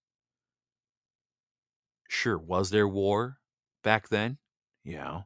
[2.12, 3.40] Sure, was there war
[3.83, 4.37] back then?
[4.85, 5.22] Yeah.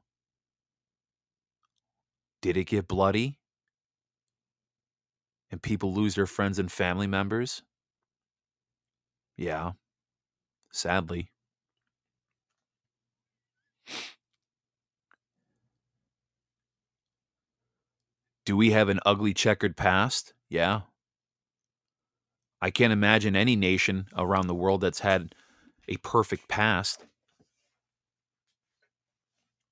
[2.40, 3.40] Did it get bloody?
[5.50, 7.62] And people lose their friends and family members?
[9.36, 9.72] Yeah,
[10.72, 11.30] sadly.
[18.46, 20.32] Do we have an ugly checkered past?
[20.48, 20.82] Yeah.
[22.60, 25.34] I can't imagine any nation around the world that's had
[25.88, 27.06] a perfect past,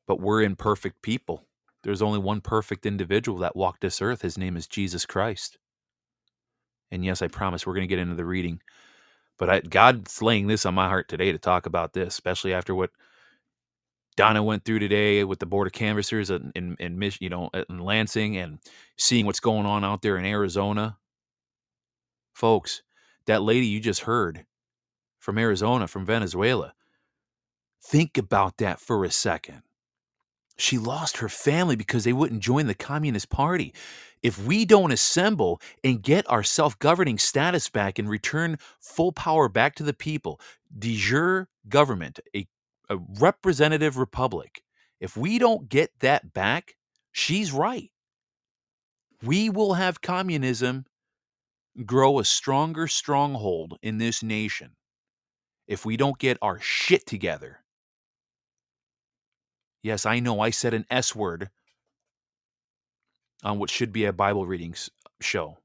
[0.07, 1.45] but we're imperfect people.
[1.83, 4.23] There's only one perfect individual that walked this earth.
[4.23, 5.59] His name is Jesus Christ.
[6.91, 8.61] And yes, I promise we're going to get into the reading.
[9.39, 12.75] But I, God's laying this on my heart today to talk about this, especially after
[12.75, 12.91] what
[14.17, 17.81] Donna went through today with the board of canvassers in, in, in you know in
[17.81, 18.61] Lansing and
[18.97, 20.99] seeing what's going on out there in Arizona.
[22.33, 22.83] Folks,
[23.27, 24.47] that lady you just heard
[25.25, 26.75] from Arizona, from Venezuela.
[27.83, 29.63] Think about that for a second.
[30.59, 33.73] She lost her family because they wouldn't join the Communist Party.
[34.23, 39.49] If we don't assemble and get our self governing status back and return full power
[39.49, 40.41] back to the people,
[40.79, 42.47] de jure government, a,
[42.91, 44.63] a representative republic,
[45.01, 46.75] if we don't get that back,
[47.13, 47.91] she's right.
[49.23, 50.85] We will have communism
[51.87, 54.77] grow a stronger stronghold in this nation
[55.67, 57.61] if we don't get our shit together.
[59.83, 61.51] Yes, I know I said an S word
[63.43, 64.75] on what should be a Bible reading
[65.21, 65.59] show.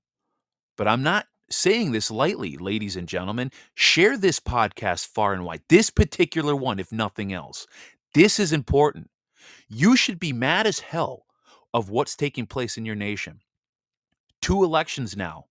[0.78, 3.52] But I'm not saying this lightly, ladies and gentlemen.
[3.76, 5.62] Share this podcast far and wide.
[5.70, 7.66] This particular one, if nothing else.
[8.14, 9.10] This is important.
[9.68, 11.26] You should be mad as hell
[11.74, 13.40] of what's taking place in your nation.
[14.42, 15.46] Two elections now.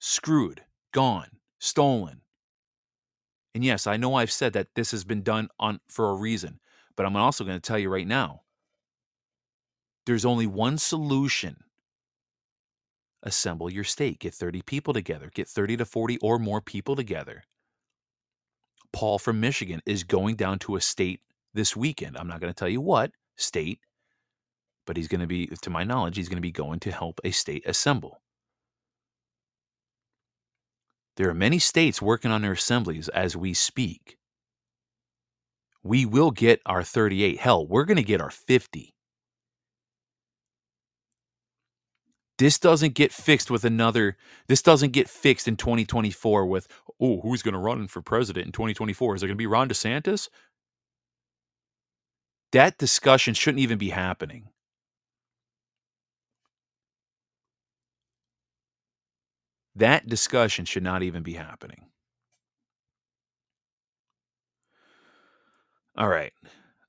[0.00, 2.20] Screwed, gone, stolen.
[3.54, 6.58] And yes, I know I've said that this has been done on for a reason,
[6.96, 8.42] but I'm also going to tell you right now.
[10.06, 11.56] There's only one solution.
[13.22, 14.18] Assemble your state.
[14.18, 15.30] Get 30 people together.
[15.32, 17.44] Get 30 to 40 or more people together.
[18.92, 21.20] Paul from Michigan is going down to a state
[21.54, 22.16] this weekend.
[22.16, 23.80] I'm not going to tell you what state,
[24.86, 27.20] but he's going to be, to my knowledge, he's going to be going to help
[27.24, 28.20] a state assemble.
[31.16, 34.18] There are many states working on their assemblies as we speak.
[35.82, 37.38] We will get our 38.
[37.38, 38.94] Hell, we're going to get our 50.
[42.38, 44.16] This doesn't get fixed with another,
[44.48, 46.66] this doesn't get fixed in 2024 with,
[47.00, 49.14] oh, who's going to run for president in 2024?
[49.14, 50.28] Is it going to be Ron DeSantis?
[52.50, 54.48] That discussion shouldn't even be happening.
[59.76, 61.86] That discussion should not even be happening.
[65.96, 66.32] All right.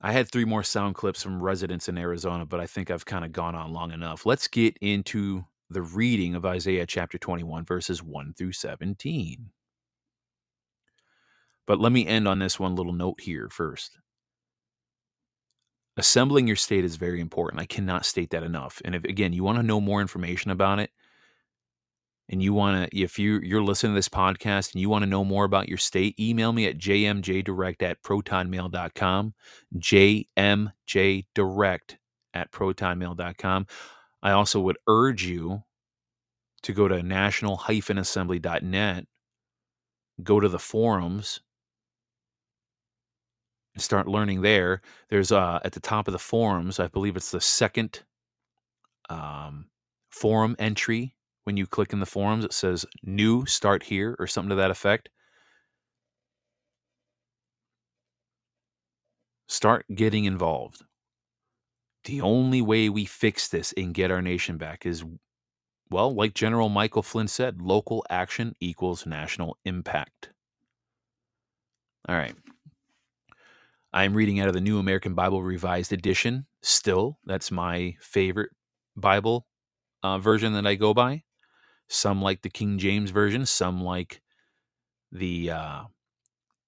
[0.00, 3.24] I had three more sound clips from residents in Arizona, but I think I've kind
[3.24, 4.26] of gone on long enough.
[4.26, 9.50] Let's get into the reading of Isaiah chapter 21, verses 1 through 17.
[11.66, 13.98] But let me end on this one little note here first.
[15.96, 17.60] Assembling your state is very important.
[17.60, 18.82] I cannot state that enough.
[18.84, 20.90] And if, again, you want to know more information about it,
[22.28, 25.10] and you want to, if you, you're listening to this podcast and you want to
[25.10, 29.34] know more about your state, email me at jmjdirect at protonmail.com,
[29.76, 31.96] jmjdirect
[32.34, 33.66] at protonmail.com.
[34.22, 35.62] I also would urge you
[36.62, 39.06] to go to national-assembly.net,
[40.22, 41.40] go to the forums,
[43.74, 44.80] and start learning there.
[45.10, 48.02] There's uh, at the top of the forums, I believe it's the second
[49.08, 49.66] um,
[50.10, 51.15] forum entry
[51.46, 54.72] when you click in the forums, it says new start here or something to that
[54.72, 55.08] effect.
[59.48, 60.82] Start getting involved.
[62.02, 65.04] The only way we fix this and get our nation back is,
[65.88, 70.30] well, like General Michael Flynn said, local action equals national impact.
[72.08, 72.34] All right.
[73.92, 76.46] I'm reading out of the New American Bible Revised Edition.
[76.62, 78.50] Still, that's my favorite
[78.96, 79.46] Bible
[80.02, 81.22] uh, version that I go by.
[81.88, 84.20] Some like the King James Version, some like
[85.12, 85.82] the uh,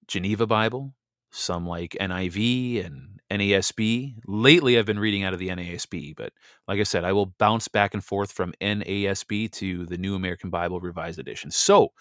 [0.07, 0.93] Geneva Bible,
[1.31, 4.15] some like NIV and NASB.
[4.25, 6.33] Lately, I've been reading out of the NASB, but
[6.67, 10.49] like I said, I will bounce back and forth from NASB to the New American
[10.49, 11.51] Bible Revised Edition.
[11.51, 11.91] So,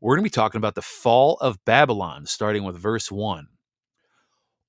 [0.00, 3.46] we're going to be talking about the fall of Babylon, starting with verse 1.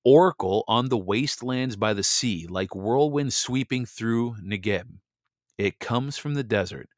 [0.04, 4.84] Oracle on the wastelands by the sea, like whirlwind sweeping through Negeb.
[5.58, 6.88] It comes from the desert,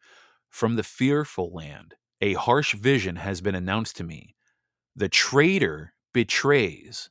[0.59, 4.35] from the fearful land, a harsh vision has been announced to me.
[4.97, 7.11] The traitor betrays,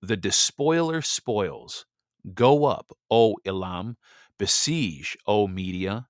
[0.00, 1.86] the despoiler spoils.
[2.34, 3.96] Go up, O Elam,
[4.38, 6.06] besiege, O Media,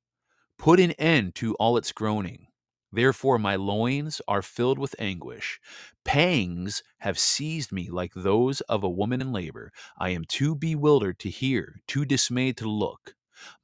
[0.59, 2.49] put an end to all its groaning.
[2.92, 5.59] Therefore, my loins are filled with anguish.
[6.05, 9.73] Pangs have seized me like those of a woman in labor.
[9.99, 13.14] I am too bewildered to hear, too dismayed to look.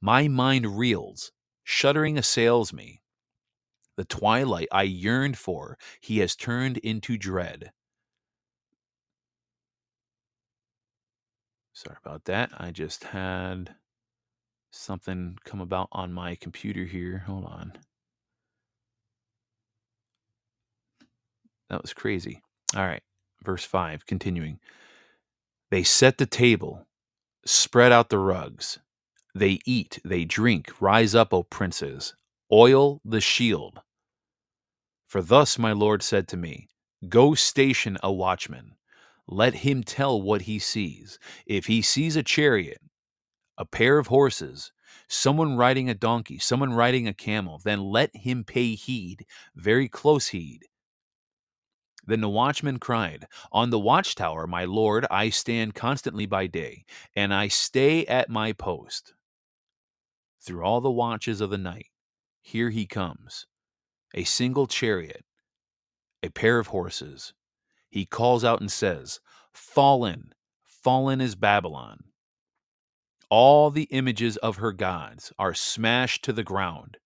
[0.01, 1.31] My mind reels,
[1.63, 3.00] shuddering assails me.
[3.97, 7.71] The twilight I yearned for, he has turned into dread.
[11.73, 12.51] Sorry about that.
[12.57, 13.75] I just had
[14.71, 17.23] something come about on my computer here.
[17.25, 17.73] Hold on.
[21.69, 22.41] That was crazy.
[22.75, 23.03] All right.
[23.43, 24.59] Verse 5, continuing.
[25.71, 26.85] They set the table,
[27.45, 28.77] spread out the rugs.
[29.33, 30.69] They eat, they drink.
[30.81, 32.13] Rise up, O princes.
[32.51, 33.79] Oil the shield.
[35.07, 36.67] For thus my Lord said to me,
[37.07, 38.75] Go station a watchman.
[39.27, 41.17] Let him tell what he sees.
[41.45, 42.81] If he sees a chariot,
[43.57, 44.71] a pair of horses,
[45.07, 49.25] someone riding a donkey, someone riding a camel, then let him pay heed,
[49.55, 50.65] very close heed.
[52.05, 57.33] Then the watchman cried, On the watchtower, my lord, I stand constantly by day, and
[57.33, 59.13] I stay at my post.
[60.41, 61.87] Through all the watches of the night,
[62.41, 63.47] here he comes,
[64.15, 65.25] a single chariot,
[66.23, 67.33] a pair of horses.
[67.89, 69.19] He calls out and says,
[69.53, 70.33] Fallen,
[70.63, 72.05] fallen is Babylon.
[73.29, 76.97] All the images of her gods are smashed to the ground.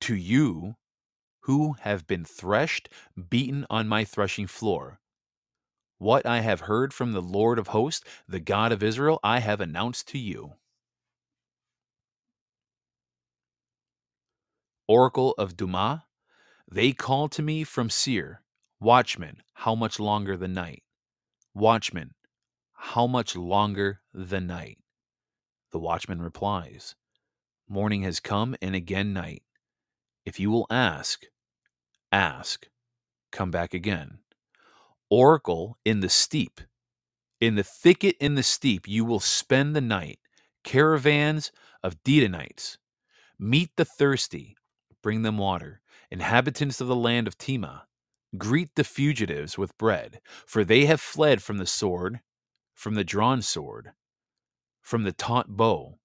[0.00, 0.76] to you
[1.42, 2.88] who have been threshed,
[3.30, 5.00] beaten on my threshing floor.
[5.98, 9.60] What I have heard from the Lord of hosts, the God of Israel, I have
[9.60, 10.54] announced to you.
[14.88, 16.04] Oracle of Dumah,
[16.70, 18.42] they call to me from Seir,
[18.78, 20.84] Watchman, how much longer the night?
[21.54, 22.14] Watchman,
[22.72, 24.78] how much longer the night?
[25.72, 26.94] The watchman replies,
[27.68, 29.42] Morning has come and again night.
[30.24, 31.24] If you will ask,
[32.12, 32.68] ask,
[33.32, 34.18] come back again.
[35.10, 36.60] Oracle in the steep,
[37.40, 40.20] in the thicket in the steep, you will spend the night.
[40.64, 41.50] Caravans
[41.82, 42.78] of Dedanites,
[43.38, 44.56] meet the thirsty,
[45.06, 45.80] bring them water.
[46.10, 47.86] Inhabitants of the land of Tema,
[48.36, 52.22] greet the fugitives with bread, for they have fled from the sword,
[52.74, 53.92] from the drawn sword,
[54.82, 56.00] from the taunt bow,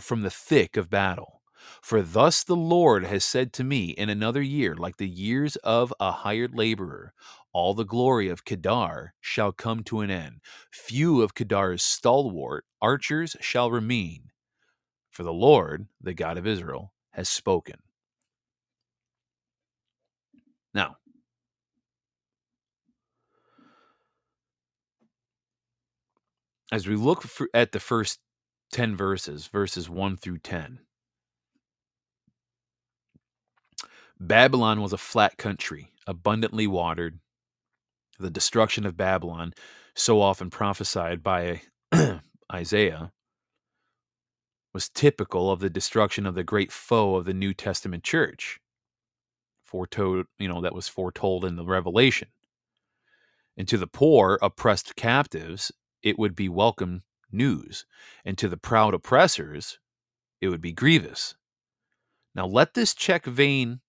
[0.00, 1.42] from the thick of battle.
[1.82, 5.92] For thus the Lord has said to me, in another year, like the years of
[6.00, 7.12] a hired laborer,
[7.52, 10.40] all the glory of Kedar shall come to an end.
[10.70, 14.30] Few of Kedar's stalwart archers shall remain.
[15.10, 17.82] For the Lord, the God of Israel, has spoken.
[20.78, 20.96] Now,
[26.70, 28.20] as we look for, at the first
[28.70, 30.78] 10 verses, verses 1 through 10,
[34.20, 37.18] Babylon was a flat country, abundantly watered.
[38.20, 39.54] The destruction of Babylon,
[39.96, 41.62] so often prophesied by
[42.52, 43.10] Isaiah,
[44.72, 48.60] was typical of the destruction of the great foe of the New Testament church,
[49.68, 52.28] foretold, you know, that was foretold in the Revelation.
[53.56, 55.70] And to the poor, oppressed captives,
[56.02, 57.84] it would be welcome news,
[58.24, 59.78] and to the proud oppressors,
[60.40, 61.34] it would be grievous.
[62.34, 63.80] Now let this check vain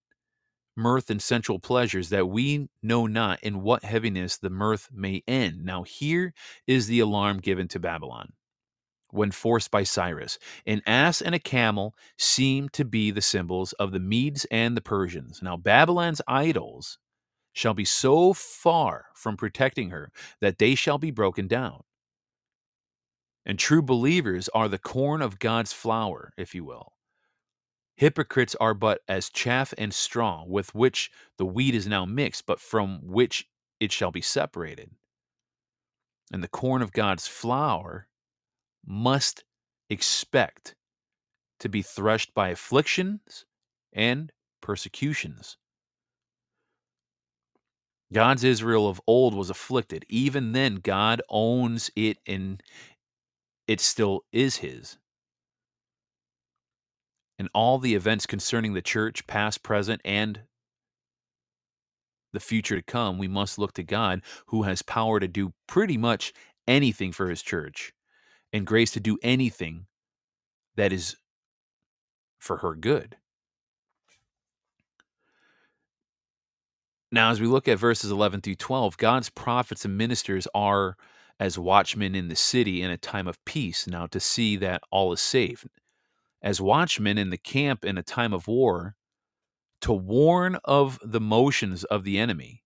[0.75, 5.63] mirth and sensual pleasures that we know not in what heaviness the mirth may end.
[5.63, 6.33] Now, here
[6.65, 8.33] is the alarm given to Babylon
[9.11, 10.37] when forced by Cyrus.
[10.65, 14.81] An ass and a camel seem to be the symbols of the Medes and the
[14.81, 15.41] Persians.
[15.41, 16.97] Now, Babylon's idols
[17.53, 21.81] shall be so far from protecting her that they shall be broken down.
[23.45, 26.93] And true believers are the corn of God's flour, if you will.
[27.95, 32.59] Hypocrites are but as chaff and straw, with which the wheat is now mixed, but
[32.59, 33.47] from which
[33.79, 34.91] it shall be separated.
[36.31, 38.07] And the corn of God's flour
[38.85, 39.43] must
[39.89, 40.75] expect
[41.59, 43.45] to be threshed by afflictions
[43.93, 45.57] and persecutions.
[48.11, 50.05] God's Israel of old was afflicted.
[50.09, 52.61] Even then, God owns it and
[53.67, 54.97] it still is His
[57.39, 60.41] and all the events concerning the church, past, present, and
[62.33, 65.97] the future to come, we must look to God who has power to do pretty
[65.97, 66.33] much
[66.67, 67.91] anything for his church
[68.53, 69.85] and grace to do anything
[70.75, 71.15] that is
[72.39, 73.17] for her good.
[77.11, 80.95] Now, as we look at verses 11 through 12, God's prophets and ministers are
[81.39, 85.11] as watchmen in the city in a time of peace, now to see that all
[85.13, 85.65] is safe
[86.41, 88.95] as watchmen in the camp in a time of war
[89.81, 92.63] to warn of the motions of the enemy.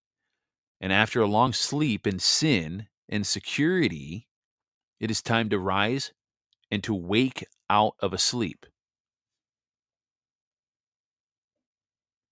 [0.82, 4.28] And after a long sleep in sin and security,
[5.04, 6.14] it is time to rise
[6.72, 8.66] and to wake out of a sleep.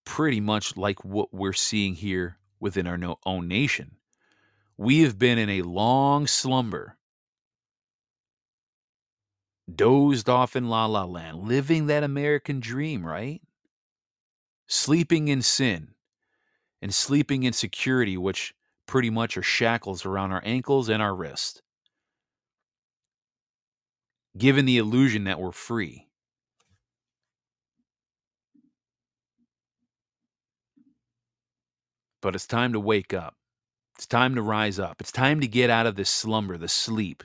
[0.05, 3.97] Pretty much like what we're seeing here within our own nation.
[4.77, 6.95] We have been in a long slumber
[9.75, 13.41] dozed off in la la land, living that American dream, right?
[14.67, 15.89] Sleeping in sin
[16.81, 18.53] and sleeping in security, which
[18.85, 21.61] pretty much are shackles around our ankles and our wrists,
[24.37, 26.07] given the illusion that we're free.
[32.21, 33.35] But it's time to wake up.
[33.95, 34.97] It's time to rise up.
[34.99, 37.23] It's time to get out of this slumber, the sleep.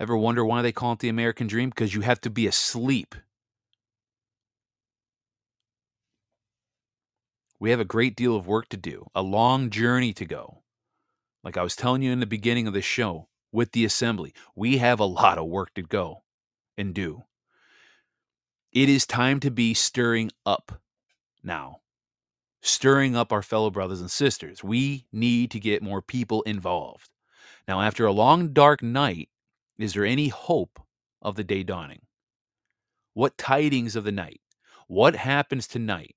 [0.00, 1.70] Ever wonder why they call it the American dream?
[1.70, 3.14] Because you have to be asleep.
[7.60, 10.62] We have a great deal of work to do, a long journey to go.
[11.42, 14.78] Like I was telling you in the beginning of the show with the assembly, we
[14.78, 16.22] have a lot of work to go
[16.76, 17.24] and do.
[18.72, 20.80] It is time to be stirring up
[21.42, 21.80] now,
[22.60, 24.62] stirring up our fellow brothers and sisters.
[24.62, 27.10] We need to get more people involved.
[27.66, 29.28] Now, after a long, dark night,
[29.78, 30.80] is there any hope
[31.22, 32.02] of the day dawning?
[33.14, 34.40] What tidings of the night?
[34.86, 36.14] What happens tonight?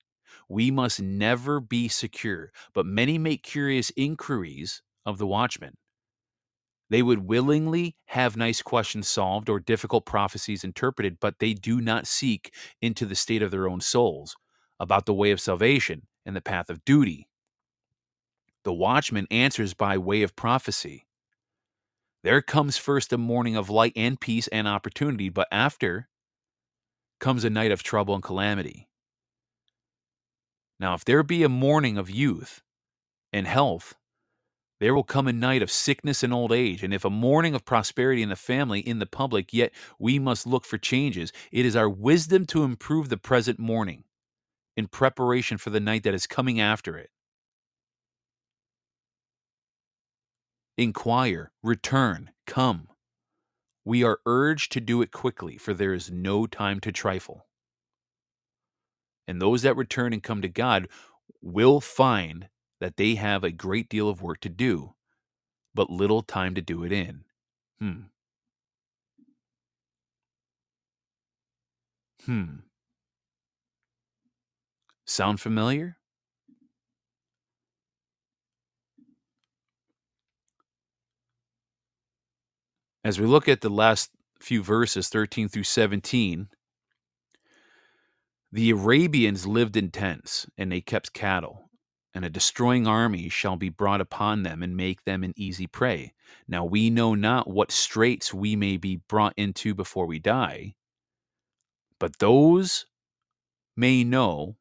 [0.47, 5.77] We must never be secure, but many make curious inquiries of the watchman.
[6.91, 12.05] They would willingly have nice questions solved or difficult prophecies interpreted, but they do not
[12.05, 14.35] seek into the state of their own souls
[14.77, 17.29] about the way of salvation and the path of duty.
[18.63, 21.07] The watchman answers by way of prophecy.
[22.23, 26.09] There comes first a morning of light and peace and opportunity, but after
[27.21, 28.89] comes a night of trouble and calamity.
[30.77, 32.61] Now, if there be a morning of youth
[33.31, 33.95] and health,
[34.81, 36.83] there will come a night of sickness and old age.
[36.83, 40.47] And if a morning of prosperity in the family, in the public, yet we must
[40.47, 44.05] look for changes, it is our wisdom to improve the present morning
[44.75, 47.11] in preparation for the night that is coming after it.
[50.79, 52.87] Inquire, return, come.
[53.85, 57.45] We are urged to do it quickly, for there is no time to trifle.
[59.27, 60.87] And those that return and come to God
[61.39, 62.47] will find
[62.81, 64.95] that they have a great deal of work to do,
[65.73, 67.23] but little time to do it in.
[67.79, 68.01] Hmm.
[72.25, 72.55] Hmm.
[75.05, 75.97] Sound familiar?
[83.03, 84.09] As we look at the last
[84.39, 86.49] few verses, 13 through 17,
[88.51, 91.70] the Arabians lived in tents and they kept cattle
[92.13, 96.13] and a destroying army shall be brought upon them and make them an easy prey.
[96.47, 100.75] Now we know not what straits we may be brought into before we die,
[101.99, 102.85] but those
[103.77, 104.57] may know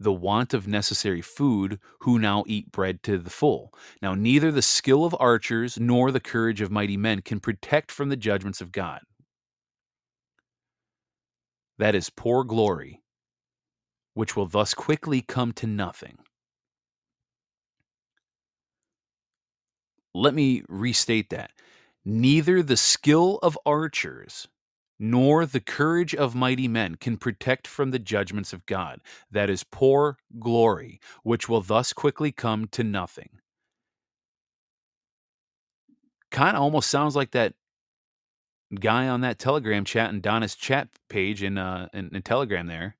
[0.00, 3.74] the want of necessary food who now eat bread to the full.
[4.00, 8.08] Now neither the skill of archers nor the courage of mighty men can protect from
[8.08, 9.00] the judgments of God.
[11.78, 13.02] That is poor glory
[14.18, 16.18] which will thus quickly come to nothing.
[20.12, 21.52] Let me restate that.
[22.04, 24.48] Neither the skill of archers
[24.98, 29.00] nor the courage of mighty men can protect from the judgments of God.
[29.30, 33.28] That is poor glory, which will thus quickly come to nothing.
[36.32, 37.54] Kind of almost sounds like that
[38.80, 42.96] guy on that Telegram chat and Donna's chat page in, uh, in, in Telegram there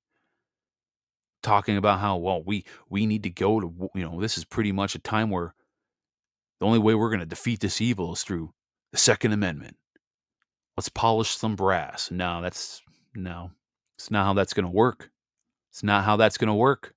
[1.41, 4.71] talking about how well we we need to go to you know this is pretty
[4.71, 5.53] much a time where
[6.59, 8.53] the only way we're going to defeat this evil is through
[8.91, 9.77] the second amendment.
[10.75, 12.11] Let's polish some brass.
[12.11, 12.81] No that's
[13.15, 13.51] no.
[13.97, 15.09] It's not how that's going to work.
[15.71, 16.93] It's not how that's going to work.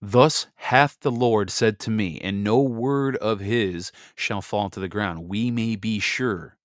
[0.00, 4.78] Thus hath the Lord said to me, and no word of his shall fall to
[4.78, 5.28] the ground.
[5.28, 6.57] We may be sure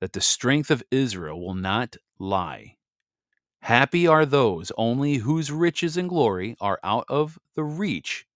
[0.00, 2.76] that the strength of Israel will not lie.
[3.60, 8.26] Happy are those only whose riches and glory are out of the reach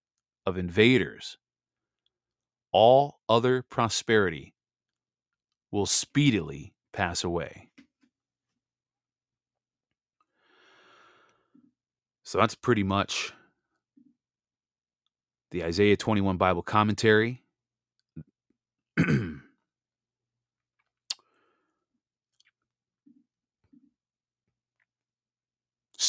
[0.45, 1.37] of invaders.
[2.71, 4.53] All other prosperity
[5.71, 7.69] will speedily pass away.
[12.23, 13.33] So that's pretty much
[15.51, 17.43] the Isaiah 21 Bible commentary.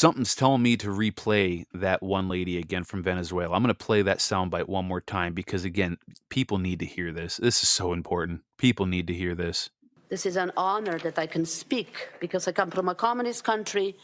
[0.03, 3.55] something's telling me to replay that one lady again from Venezuela.
[3.55, 5.97] I'm going to play that soundbite one more time because, again,
[6.29, 7.37] people need to hear this.
[7.37, 8.41] This is so important.
[8.59, 9.71] People need to hear this.
[10.09, 13.97] This is an honor that I can speak because I come from a communist country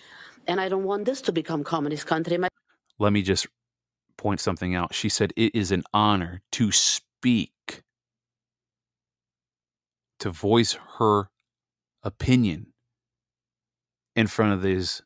[0.46, 2.38] and I don't want this to become communist country.
[2.38, 2.48] My-
[3.00, 3.48] Let me just
[4.16, 4.94] point something out.
[4.94, 7.82] She said it is an honor to speak,
[10.20, 11.30] to voice her
[12.04, 12.72] opinion
[14.14, 15.02] in front of these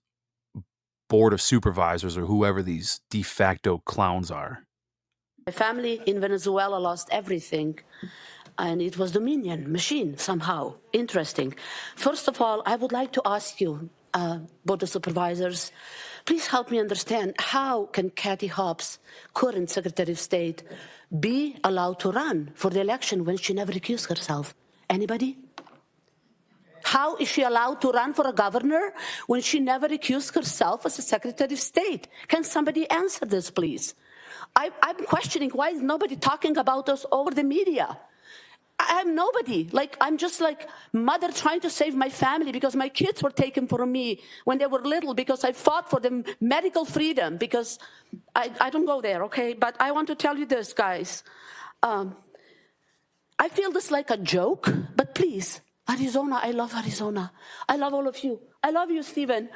[1.17, 4.53] board of supervisors or whoever these de facto clowns are.
[5.47, 7.71] My family in Venezuela lost everything,
[8.67, 10.61] and it was Dominion machine somehow.
[11.03, 11.51] Interesting.
[12.07, 15.61] First of all, I would like to ask you, uh, board of supervisors,
[16.29, 18.89] please help me understand how can Kathy Hobbs,
[19.41, 20.63] current Secretary of State,
[21.27, 21.39] be
[21.69, 24.55] allowed to run for the election when she never accused herself?
[24.89, 25.42] Anybody?
[26.83, 28.93] How is she allowed to run for a governor
[29.27, 32.09] when she never accused herself as a Secretary of State?
[32.29, 33.95] Can somebody answer this, please?
[34.55, 37.99] I, am questioning why is nobody talking about us over the media?
[38.79, 39.69] I'm nobody.
[39.71, 43.69] Like, I'm just like mother trying to save my family because my kids were taken
[43.69, 47.79] from me when they were little because I fought for them medical freedom because
[48.35, 49.55] I, I don't go there, okay?
[49.55, 51.23] But I want to tell you this, guys.
[51.83, 52.17] Um,
[53.39, 55.61] I feel this like a joke, but But please,
[55.93, 57.33] Arizona, I love Arizona.
[57.69, 58.41] I love all of you.
[58.63, 59.49] I love you, Stephen.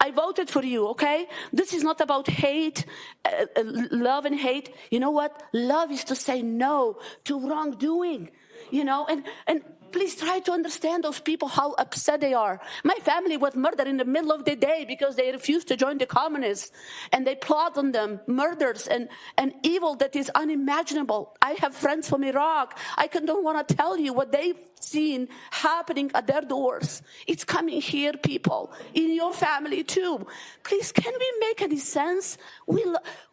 [0.00, 1.26] I voted for you, okay?
[1.52, 2.84] This is not about hate,
[3.24, 4.74] uh, uh, love and hate.
[4.90, 5.42] You know what?
[5.52, 8.30] Love is to say no to wrongdoing,
[8.70, 9.62] you know, and, and
[9.92, 12.60] please try to understand those people how upset they are.
[12.84, 15.98] My family was murdered in the middle of the day because they refused to join
[15.98, 16.72] the communists
[17.12, 21.36] and they plot on them murders and, and evil that is unimaginable.
[21.42, 22.78] I have friends from Iraq.
[22.96, 27.02] I can, don't want to tell you what they've seen happening at their doors.
[27.26, 30.26] It's coming here, people, in your family too.
[30.62, 32.38] Please, can we make any sense?
[32.66, 32.84] We,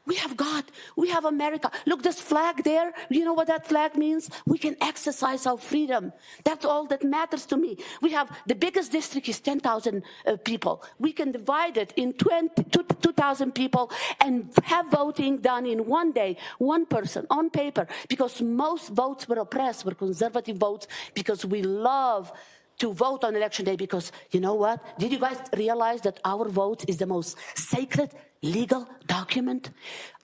[0.07, 0.63] we have God.
[0.95, 1.69] We have America.
[1.85, 2.93] Look, this flag there.
[3.09, 4.29] You know what that flag means?
[4.45, 6.13] We can exercise our freedom.
[6.45, 7.77] That's all that matters to me.
[8.01, 10.83] We have the biggest district is 10,000 uh, people.
[10.97, 13.91] We can divide it in 2,000 people
[14.21, 19.39] and have voting done in one day, one person on paper, because most votes were
[19.39, 22.31] oppressed, were conservative votes, because we love
[22.79, 24.99] to vote on election day because you know what?
[24.99, 28.11] Did you guys realize that our vote is the most sacred
[28.41, 29.71] legal document?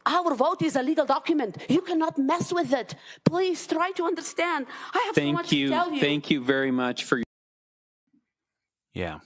[0.06, 1.58] Our vote is a legal document.
[1.70, 2.96] You cannot mess with it.
[3.24, 4.66] Please try to understand.
[4.94, 5.68] I have Thank so much you.
[5.70, 6.02] to tell you.
[6.02, 7.22] Thank you very much for
[8.94, 9.20] Yeah.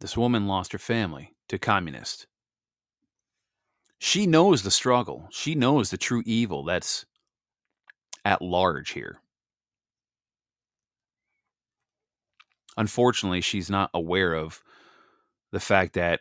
[0.00, 2.26] This woman lost her family to communists.
[3.98, 5.26] She knows the struggle.
[5.30, 7.04] She knows the true evil that's
[8.24, 9.20] at large here.
[12.78, 14.62] Unfortunately, she's not aware of
[15.52, 16.20] the fact that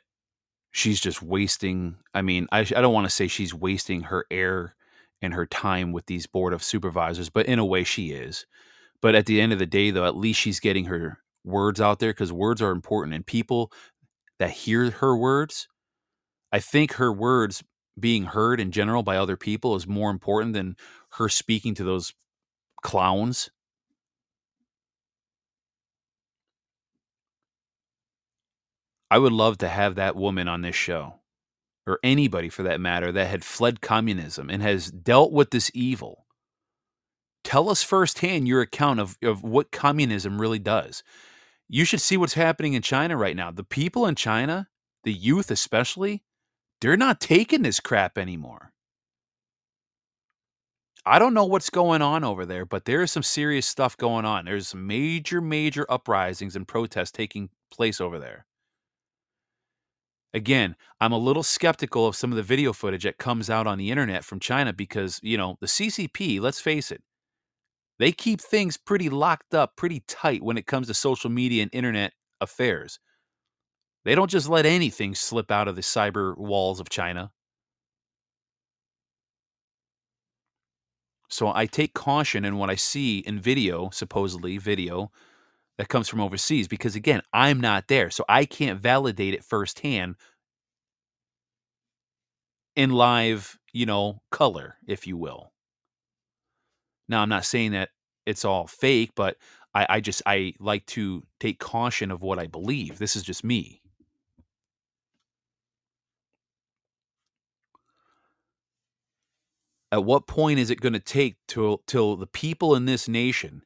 [0.71, 1.97] she's just wasting.
[2.13, 4.75] I mean, I, I don't want to say she's wasting her air
[5.21, 8.45] and her time with these board of supervisors, but in a way she is.
[9.01, 11.99] But at the end of the day, though, at least she's getting her words out
[11.99, 13.13] there because words are important.
[13.13, 13.71] And people
[14.39, 15.67] that hear her words,
[16.51, 17.63] I think her words
[17.99, 20.75] being heard in general by other people is more important than
[21.13, 22.13] her speaking to those
[22.83, 23.49] clowns.
[29.09, 31.15] I would love to have that woman on this show,
[31.85, 36.25] or anybody for that matter, that had fled communism and has dealt with this evil.
[37.43, 41.03] Tell us firsthand your account of, of what communism really does.
[41.69, 43.51] You should see what's happening in China right now.
[43.51, 44.67] The people in China,
[45.03, 46.23] the youth especially,
[46.81, 48.73] they're not taking this crap anymore.
[51.05, 54.25] I don't know what's going on over there, but there is some serious stuff going
[54.25, 54.43] on.
[54.43, 58.45] There's major, major uprisings and protests taking place over there.
[60.37, 63.79] Again, I'm a little skeptical of some of the video footage that comes out on
[63.79, 67.01] the internet from China because, you know, the CCP, let's face it,
[67.97, 71.73] they keep things pretty locked up, pretty tight when it comes to social media and
[71.73, 72.99] internet affairs.
[74.05, 77.31] They don't just let anything slip out of the cyber walls of China.
[81.29, 85.11] So I take caution in what I see in video, supposedly video,
[85.77, 88.09] that comes from overseas, because again, I'm not there.
[88.09, 90.15] So I can't validate it firsthand
[92.75, 95.51] in live, you know, color, if you will.
[97.07, 97.89] Now, I'm not saying that
[98.25, 99.37] it's all fake, but
[99.73, 102.97] I, I just, I like to take caution of what I believe.
[102.97, 103.81] This is just me.
[109.91, 113.63] At what point is it going to take till till the people in this nation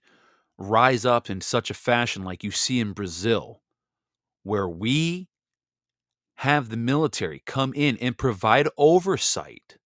[0.61, 3.61] rise up in such a fashion like you see in Brazil,
[4.43, 5.27] where we
[6.35, 9.77] have the military come in and provide oversight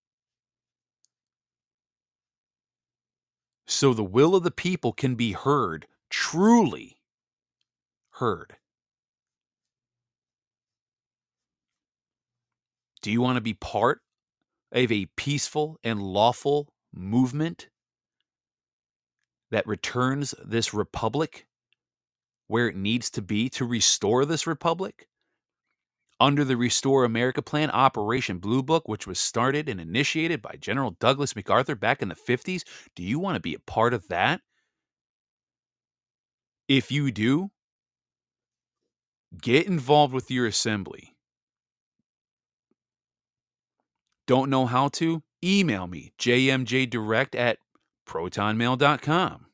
[3.68, 6.98] so the will of the people can be heard, truly
[8.12, 8.58] heard.
[13.02, 14.02] Do you want to be part
[14.72, 17.70] of a peaceful and lawful movement
[19.52, 21.46] that returns this republic
[22.48, 25.08] where it needs to be to restore this republic?
[26.20, 30.92] Under the Restore America Plan, Operation Blue Book, which was started and initiated by General
[30.92, 32.64] Douglas MacArthur back in the 50s,
[32.96, 34.40] do you want to be a part of that?
[36.70, 37.52] If you do,
[39.42, 41.16] get involved with your assembly.
[44.26, 45.22] Don't know how to?
[45.44, 47.60] Email me, jmjdirect at
[48.06, 49.48] protonmail.com.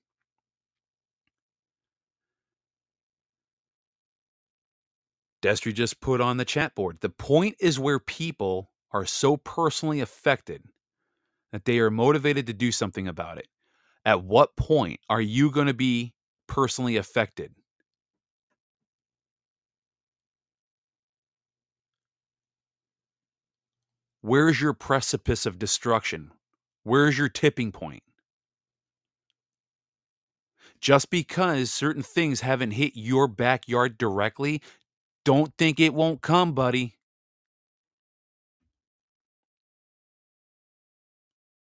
[5.42, 7.00] Destry just put on the chat board.
[7.02, 10.64] The point is where people are so personally affected
[11.52, 13.48] that they are motivated to do something about it.
[14.06, 16.14] At what point are you going to be
[16.48, 17.54] personally affected?
[24.22, 26.32] Where's your precipice of destruction?
[26.84, 28.04] Where's your tipping point?
[30.82, 34.64] Just because certain things haven't hit your backyard directly,
[35.24, 36.96] don't think it won't come, buddy.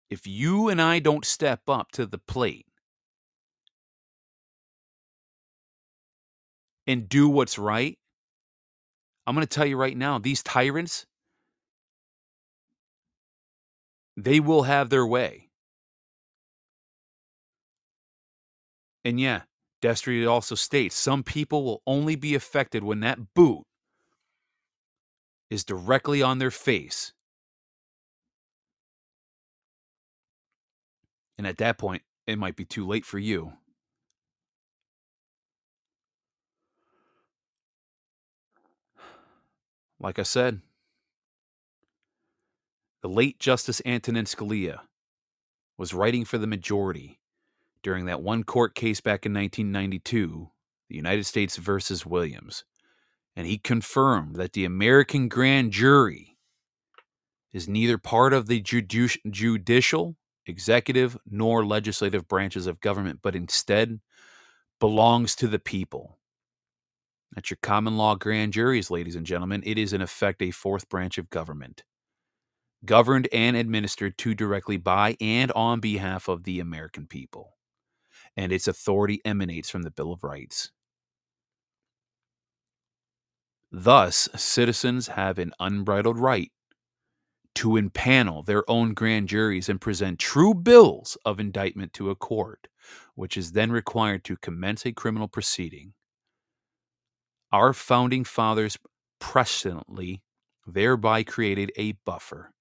[0.10, 2.66] If you and I don't step up to the plate
[6.88, 8.00] and do what's right,
[9.28, 11.06] I'm going to tell you right now, these tyrants,
[14.18, 15.51] they will have their way.
[19.04, 19.42] And yeah,
[19.82, 23.64] Destry also states some people will only be affected when that boot
[25.50, 27.14] is directly on their face.
[31.38, 33.54] And at that point, it might be too late for you.
[40.00, 40.62] Like I said,
[43.02, 44.82] the late Justice Antonin Scalia
[45.78, 47.21] was writing for the majority
[47.84, 50.50] during that one court case back in 1992,
[50.90, 52.64] the United States versus Williams,
[53.36, 56.38] and he confirmed that the American grand jury
[57.54, 60.16] is neither part of the judicial,
[60.46, 64.00] executive, nor legislative branches of government, but instead
[64.80, 66.18] belongs to the people.
[67.34, 69.64] That's your common law grand juries, ladies and gentlemen.
[69.66, 71.84] It is, in effect, a fourth branch of government,
[72.84, 77.54] governed and administered to directly by and on behalf of the American people
[78.36, 80.72] and its authority emanates from the Bill of Rights.
[83.72, 86.52] Thus, citizens have an unbridled right
[87.56, 92.68] to impanel their own grand juries and present true bills of indictment to a court,
[93.16, 95.94] which is then required to commence a criminal proceeding.
[97.52, 98.78] Our founding fathers
[99.22, 100.22] presciently
[100.66, 102.54] thereby created a buffer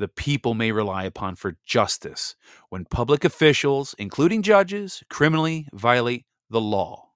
[0.00, 2.34] the people may rely upon for justice
[2.70, 7.10] when public officials, including judges, criminally violate the law.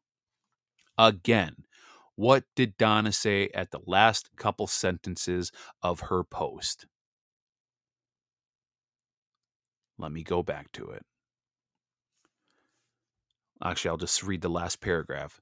[0.99, 1.65] Again,
[2.15, 5.51] what did Donna say at the last couple sentences
[5.83, 6.85] of her post?
[9.97, 11.07] Let me go back to it.
[13.65, 15.41] Actually, I'll just read the last paragraph.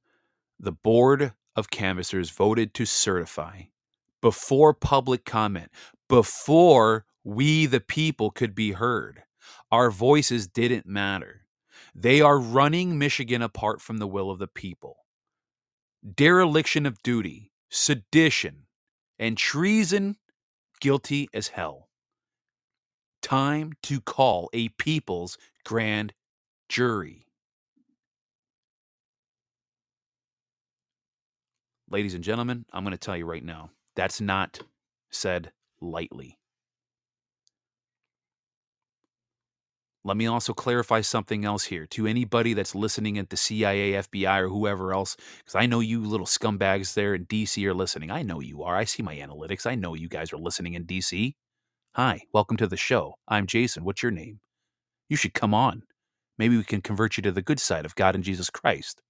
[0.61, 3.62] The Board of Canvassers voted to certify
[4.20, 5.72] before public comment,
[6.09, 9.23] before we, the people, could be heard.
[9.70, 11.43] Our voices didn't matter.
[11.95, 14.97] They are running Michigan apart from the will of the people.
[16.14, 18.66] Dereliction of duty, sedition,
[19.18, 20.16] and treason
[20.81, 21.89] guilty as hell.
[23.23, 26.12] Time to call a people's grand
[26.68, 27.27] jury.
[31.89, 34.61] Ladies and gentlemen, I'm going to tell you right now that's not
[35.11, 36.39] said lightly.
[40.05, 44.41] Let me also clarify something else here to anybody that's listening at the CIA, FBI,
[44.41, 48.11] or whoever else, because I know you little scumbags there in DC are listening.
[48.11, 48.77] I know you are.
[48.77, 49.65] I see my analytics.
[49.65, 51.35] I know you guys are listening in DC.
[51.95, 53.15] Hi, welcome to the show.
[53.29, 53.85] I'm Jason.
[53.85, 54.41] What's your name?
[55.09, 55.85] You should come on.
[56.37, 59.03] Maybe we can convert you to the good side of God and Jesus Christ.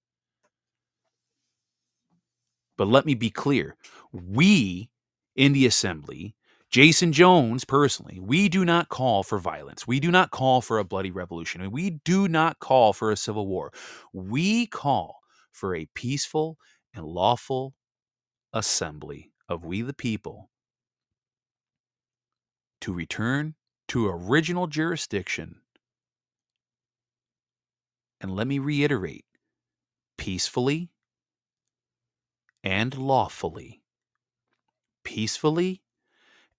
[2.77, 3.75] But let me be clear
[4.11, 4.91] we
[5.35, 6.35] in the assembly
[6.73, 9.85] Jason Jones, personally, we do not call for violence.
[9.85, 11.69] We do not call for a bloody revolution.
[11.69, 13.71] We do not call for a civil war.
[14.11, 15.19] We call
[15.51, 16.57] for a peaceful
[16.95, 17.75] and lawful
[18.53, 20.49] assembly of we the people
[22.81, 23.53] to return
[23.89, 25.57] to original jurisdiction.
[28.19, 29.25] And let me reiterate
[30.17, 30.89] peacefully
[32.63, 33.83] and lawfully.
[35.03, 35.82] Peacefully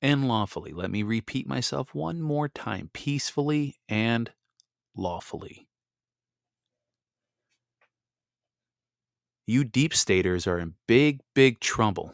[0.05, 0.71] and lawfully.
[0.71, 4.31] Let me repeat myself one more time peacefully and
[4.95, 5.67] lawfully.
[9.47, 12.13] You deep staters are in big, big trouble.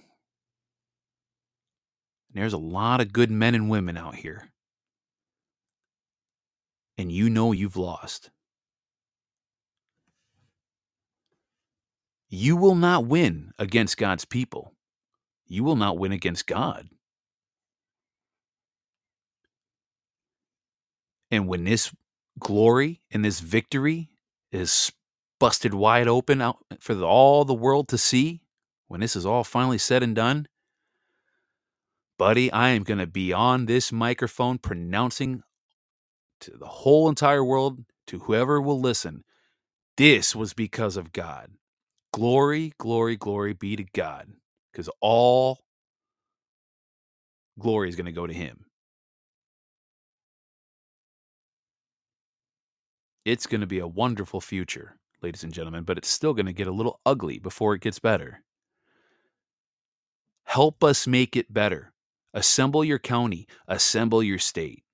[2.33, 4.51] And there's a lot of good men and women out here.
[6.97, 8.31] And you know you've lost.
[12.29, 14.75] You will not win against God's people.
[15.49, 16.89] You will not win against God.
[21.31, 21.95] And when this
[22.39, 24.11] glory and this victory
[24.53, 24.93] is
[25.39, 28.43] busted wide open out for the, all the world to see,
[28.89, 30.49] when this is all finally said and done,
[32.19, 35.43] buddy, I am going to be on this microphone pronouncing
[36.41, 39.25] to the whole entire world, to whoever will listen,
[39.97, 41.51] this was because of God.
[42.13, 44.33] Glory, glory, glory be to God,
[44.73, 45.61] because all
[47.59, 48.65] glory is going to go to Him.
[53.25, 54.97] It's going to be a wonderful future.
[55.23, 57.99] ladies and gentlemen, but it's still going to get a little ugly before it gets
[57.99, 58.43] better.
[60.45, 61.93] Help us make it better.
[62.33, 64.85] Assemble your county, assemble your state.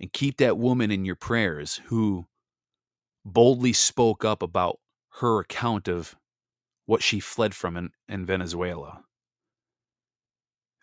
[0.00, 2.26] And keep that woman in your prayers who
[3.24, 4.78] boldly spoke up about
[5.20, 6.16] her account of
[6.84, 9.04] what she fled from in, in Venezuela.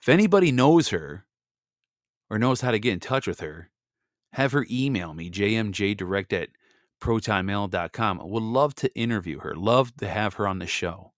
[0.01, 1.26] If anybody knows her
[2.30, 3.70] or knows how to get in touch with her,
[4.34, 6.49] have her email me, jmjdirect at
[7.01, 8.21] protonmail.com.
[8.21, 11.13] I would love to interview her, love to have her on the show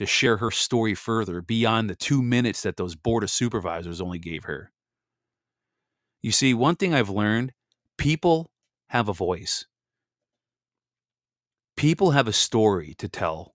[0.00, 4.18] to share her story further beyond the two minutes that those board of supervisors only
[4.18, 4.72] gave her.
[6.22, 7.52] You see, one thing I've learned
[7.98, 8.50] people
[8.88, 9.66] have a voice,
[11.76, 13.54] people have a story to tell,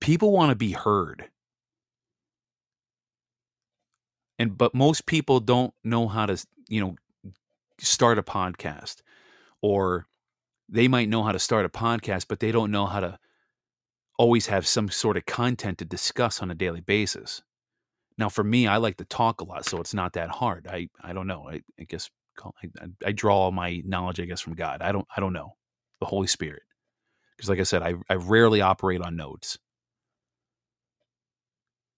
[0.00, 1.30] people want to be heard.
[4.38, 6.96] And but most people don't know how to, you know,
[7.78, 9.02] start a podcast
[9.62, 10.06] or
[10.68, 13.18] they might know how to start a podcast but they don't know how to
[14.18, 17.42] always have some sort of content to discuss on a daily basis.
[18.18, 20.66] Now, for me, I like to talk a lot, so it's not that hard.
[20.68, 21.48] I, I don't know.
[21.48, 22.10] I, I guess
[22.44, 22.68] I,
[23.06, 24.82] I draw all my knowledge, I guess, from God.
[24.82, 25.54] I don't I don't know
[26.00, 26.62] the Holy Spirit,
[27.36, 29.58] because like I said, I I rarely operate on notes.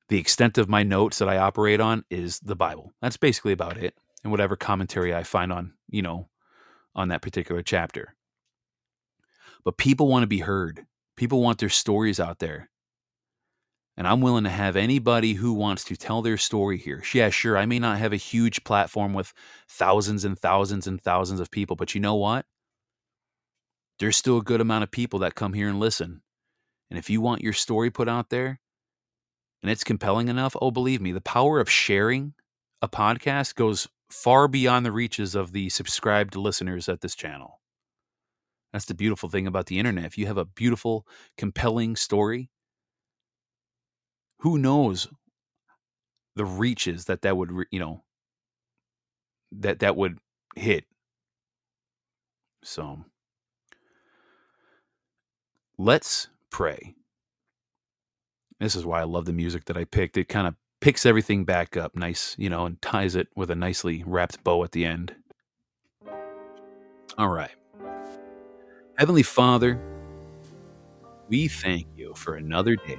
[0.09, 2.93] The extent of my notes that I operate on is the Bible.
[3.01, 6.29] That's basically about it, and whatever commentary I find on you know
[6.95, 8.15] on that particular chapter.
[9.65, 10.87] But people want to be heard.
[11.17, 12.71] People want their stories out there.
[13.97, 17.03] And I'm willing to have anybody who wants to tell their story here.
[17.13, 19.35] Yeah, sure, I may not have a huge platform with
[19.69, 22.47] thousands and thousands and thousands of people, but you know what?
[23.99, 26.23] There's still a good amount of people that come here and listen.
[26.89, 28.61] And if you want your story put out there
[29.63, 32.33] and it's compelling enough, oh, believe me, the power of sharing
[32.81, 37.61] a podcast goes far beyond the reaches of the subscribed listeners at this channel.
[38.73, 40.05] That's the beautiful thing about the internet.
[40.05, 41.07] If you have a beautiful,
[41.37, 42.51] compelling story,
[44.41, 45.09] who knows
[46.37, 48.05] the reaches that that would, you know,
[49.53, 50.19] that that would
[50.57, 50.85] hit.
[52.63, 53.05] So
[55.79, 56.95] let's pray.
[58.61, 60.17] This is why I love the music that I picked.
[60.17, 63.55] It kind of picks everything back up nice, you know, and ties it with a
[63.55, 65.15] nicely wrapped bow at the end.
[67.19, 67.51] All right.
[68.97, 69.81] Heavenly Father,
[71.29, 72.99] we thank you for another day,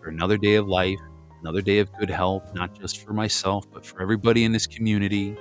[0.00, 0.98] for another day of life,
[1.40, 5.36] another day of good health, not just for myself, but for everybody in this community,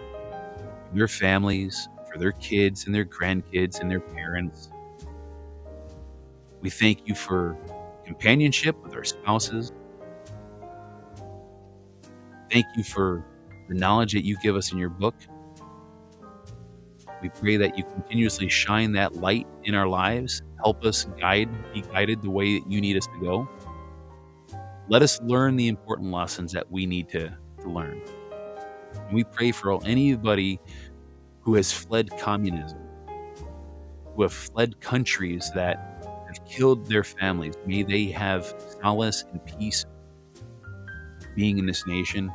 [0.94, 4.70] their families, for their kids and their grandkids and their parents.
[6.62, 7.58] We thank you for
[8.06, 9.72] companionship with our spouses.
[12.52, 13.26] Thank you for
[13.68, 15.16] the knowledge that you give us in your book.
[17.22, 20.44] We pray that you continuously shine that light in our lives.
[20.58, 23.50] Help us guide, be guided the way that you need us to go.
[24.88, 28.02] Let us learn the important lessons that we need to, to learn.
[28.94, 30.60] And we pray for anybody
[31.42, 32.80] who has fled communism,
[34.16, 37.56] who have fled countries that have killed their families.
[37.66, 39.86] May they have solace and peace
[41.38, 42.32] being in this nation,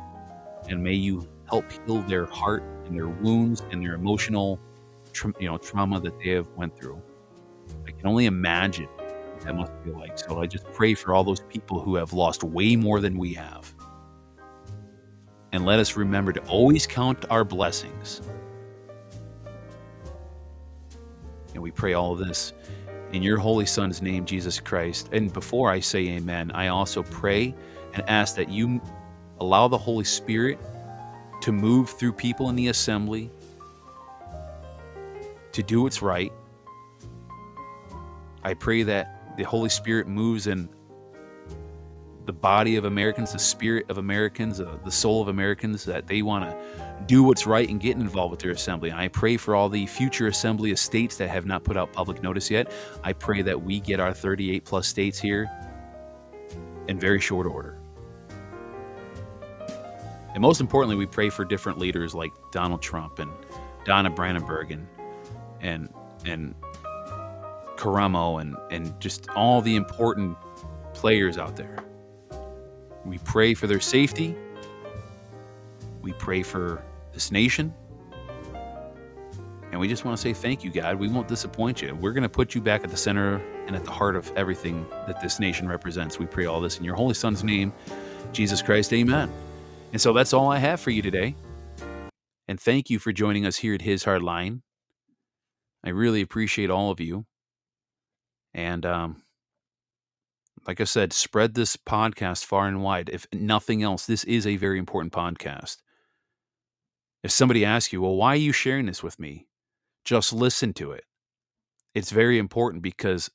[0.69, 4.59] and may you help heal their heart and their wounds and their emotional
[5.11, 6.99] tra- you know trauma that they have went through.
[7.85, 8.87] I can only imagine
[9.41, 10.17] that must be like.
[10.17, 13.33] So I just pray for all those people who have lost way more than we
[13.33, 13.73] have.
[15.51, 18.21] And let us remember to always count our blessings.
[21.53, 22.53] And we pray all of this
[23.11, 25.09] in your holy Son's name, Jesus Christ.
[25.11, 27.53] And before I say amen, I also pray
[27.93, 28.81] and ask that you
[29.39, 30.59] allow the Holy Spirit
[31.41, 33.29] to move through people in the assembly
[35.51, 36.31] to do what's right.
[38.43, 40.69] I pray that the Holy Spirit moves in
[42.25, 46.21] the body of Americans, the spirit of Americans, uh, the soul of Americans, that they
[46.21, 48.89] want to do what's right and get involved with their assembly.
[48.89, 51.91] And I pray for all the future assembly of states that have not put out
[51.91, 52.71] public notice yet.
[53.03, 55.49] I pray that we get our 38 plus states here
[56.87, 57.82] in very short order.
[60.33, 63.31] And most importantly, we pray for different leaders like Donald Trump and
[63.85, 64.87] Donna Brandenburg and
[65.61, 65.93] and
[66.25, 66.55] and
[67.77, 70.37] Karamo and and just all the important
[70.93, 71.77] players out there.
[73.05, 74.35] We pray for their safety.
[76.01, 77.73] We pray for this nation.
[79.71, 80.99] And we just want to say thank you, God.
[80.99, 81.95] We won't disappoint you.
[81.95, 84.85] We're going to put you back at the center and at the heart of everything
[85.07, 86.19] that this nation represents.
[86.19, 87.73] We pray all this in your holy son's name,
[88.33, 88.93] Jesus Christ.
[88.93, 89.31] Amen.
[89.93, 91.35] And so that's all I have for you today.
[92.47, 94.63] And thank you for joining us here at His Hard Line.
[95.83, 97.27] I really appreciate all of you.
[98.55, 99.21] And um,
[100.65, 103.09] like I said, spread this podcast far and wide.
[103.09, 105.77] If nothing else, this is a very important podcast.
[107.21, 109.47] If somebody asks you, well, why are you sharing this with me?
[110.05, 111.05] Just listen to it.
[111.93, 113.29] It's very important because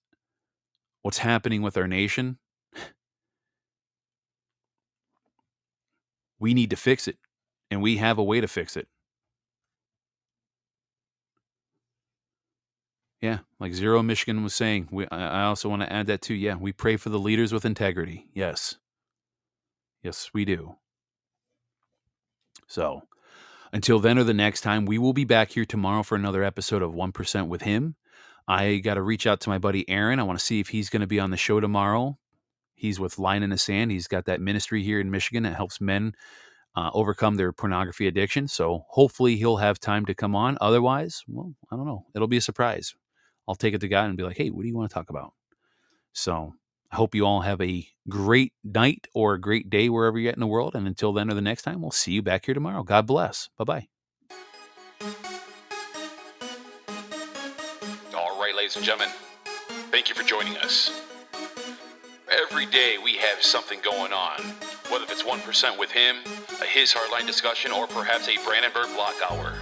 [1.03, 2.39] what's happening with our nation,
[6.39, 7.19] we need to fix it.
[7.71, 8.89] And we have a way to fix it.
[13.21, 14.89] Yeah, like Zero Michigan was saying.
[14.93, 16.35] We, I also want to add that too.
[16.35, 18.29] Yeah, we pray for the leaders with integrity.
[18.33, 18.77] Yes.
[20.03, 20.77] Yes, we do.
[22.69, 23.03] So,
[23.73, 26.83] until then or the next time, we will be back here tomorrow for another episode
[26.83, 27.97] of 1% with him.
[28.47, 30.21] I got to reach out to my buddy Aaron.
[30.21, 32.19] I want to see if he's going to be on the show tomorrow.
[32.79, 33.91] He's with Line in the Sand.
[33.91, 36.15] He's got that ministry here in Michigan that helps men
[36.77, 38.47] uh, overcome their pornography addiction.
[38.47, 40.57] So hopefully he'll have time to come on.
[40.61, 42.07] Otherwise, well, I don't know.
[42.15, 42.95] It'll be a surprise.
[43.49, 45.11] I'll take it to God and be like, hey, what do you want to talk
[45.11, 45.33] about?
[46.13, 46.55] So
[46.93, 50.37] I hope you all have a great night or a great day wherever you're at
[50.37, 50.75] in the world.
[50.75, 52.83] And until then or the next time, we'll see you back here tomorrow.
[52.85, 53.49] God bless.
[53.59, 53.89] Bye bye.
[58.15, 59.13] All right, ladies and gentlemen,
[59.91, 61.08] thank you for joining us.
[62.39, 64.39] Every day we have something going on,
[64.91, 66.19] whether it's 1% with him,
[66.63, 69.55] a His Hardline discussion, or perhaps a Brandenburg Block Hour.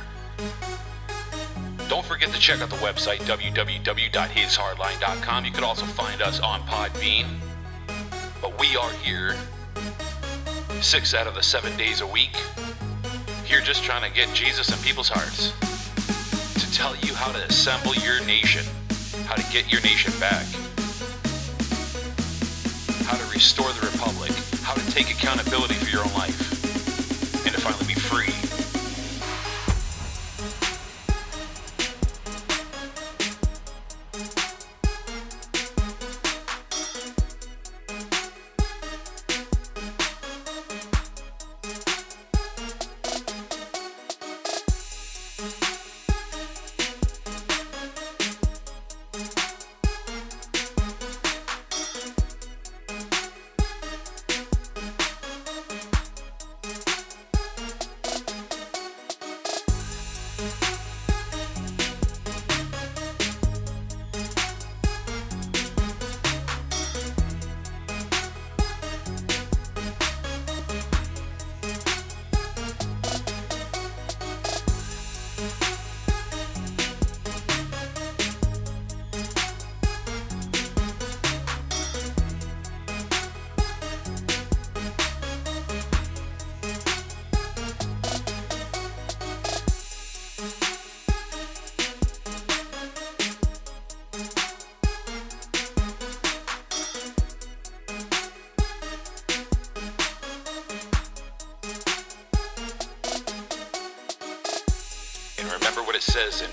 [1.88, 5.46] Don't forget to check out the website www.hishardline.com.
[5.46, 7.24] You can also find us on Podbean.
[8.42, 9.34] But we are here
[10.82, 12.36] six out of the seven days a week.
[13.44, 15.54] Here just trying to get Jesus in people's hearts.
[16.60, 18.66] To tell you how to assemble your nation,
[19.24, 20.44] how to get your nation back,
[23.36, 24.32] restore the republic,
[24.62, 26.40] how to take accountability for your own life,
[27.44, 27.95] and to finally be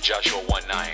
[0.04, 0.90] Joshua 1 9.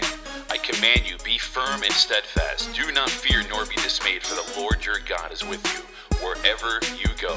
[0.52, 2.76] I command you, be firm and steadfast.
[2.76, 5.82] Do not fear nor be dismayed, for the Lord your God is with you
[6.24, 7.36] wherever you go.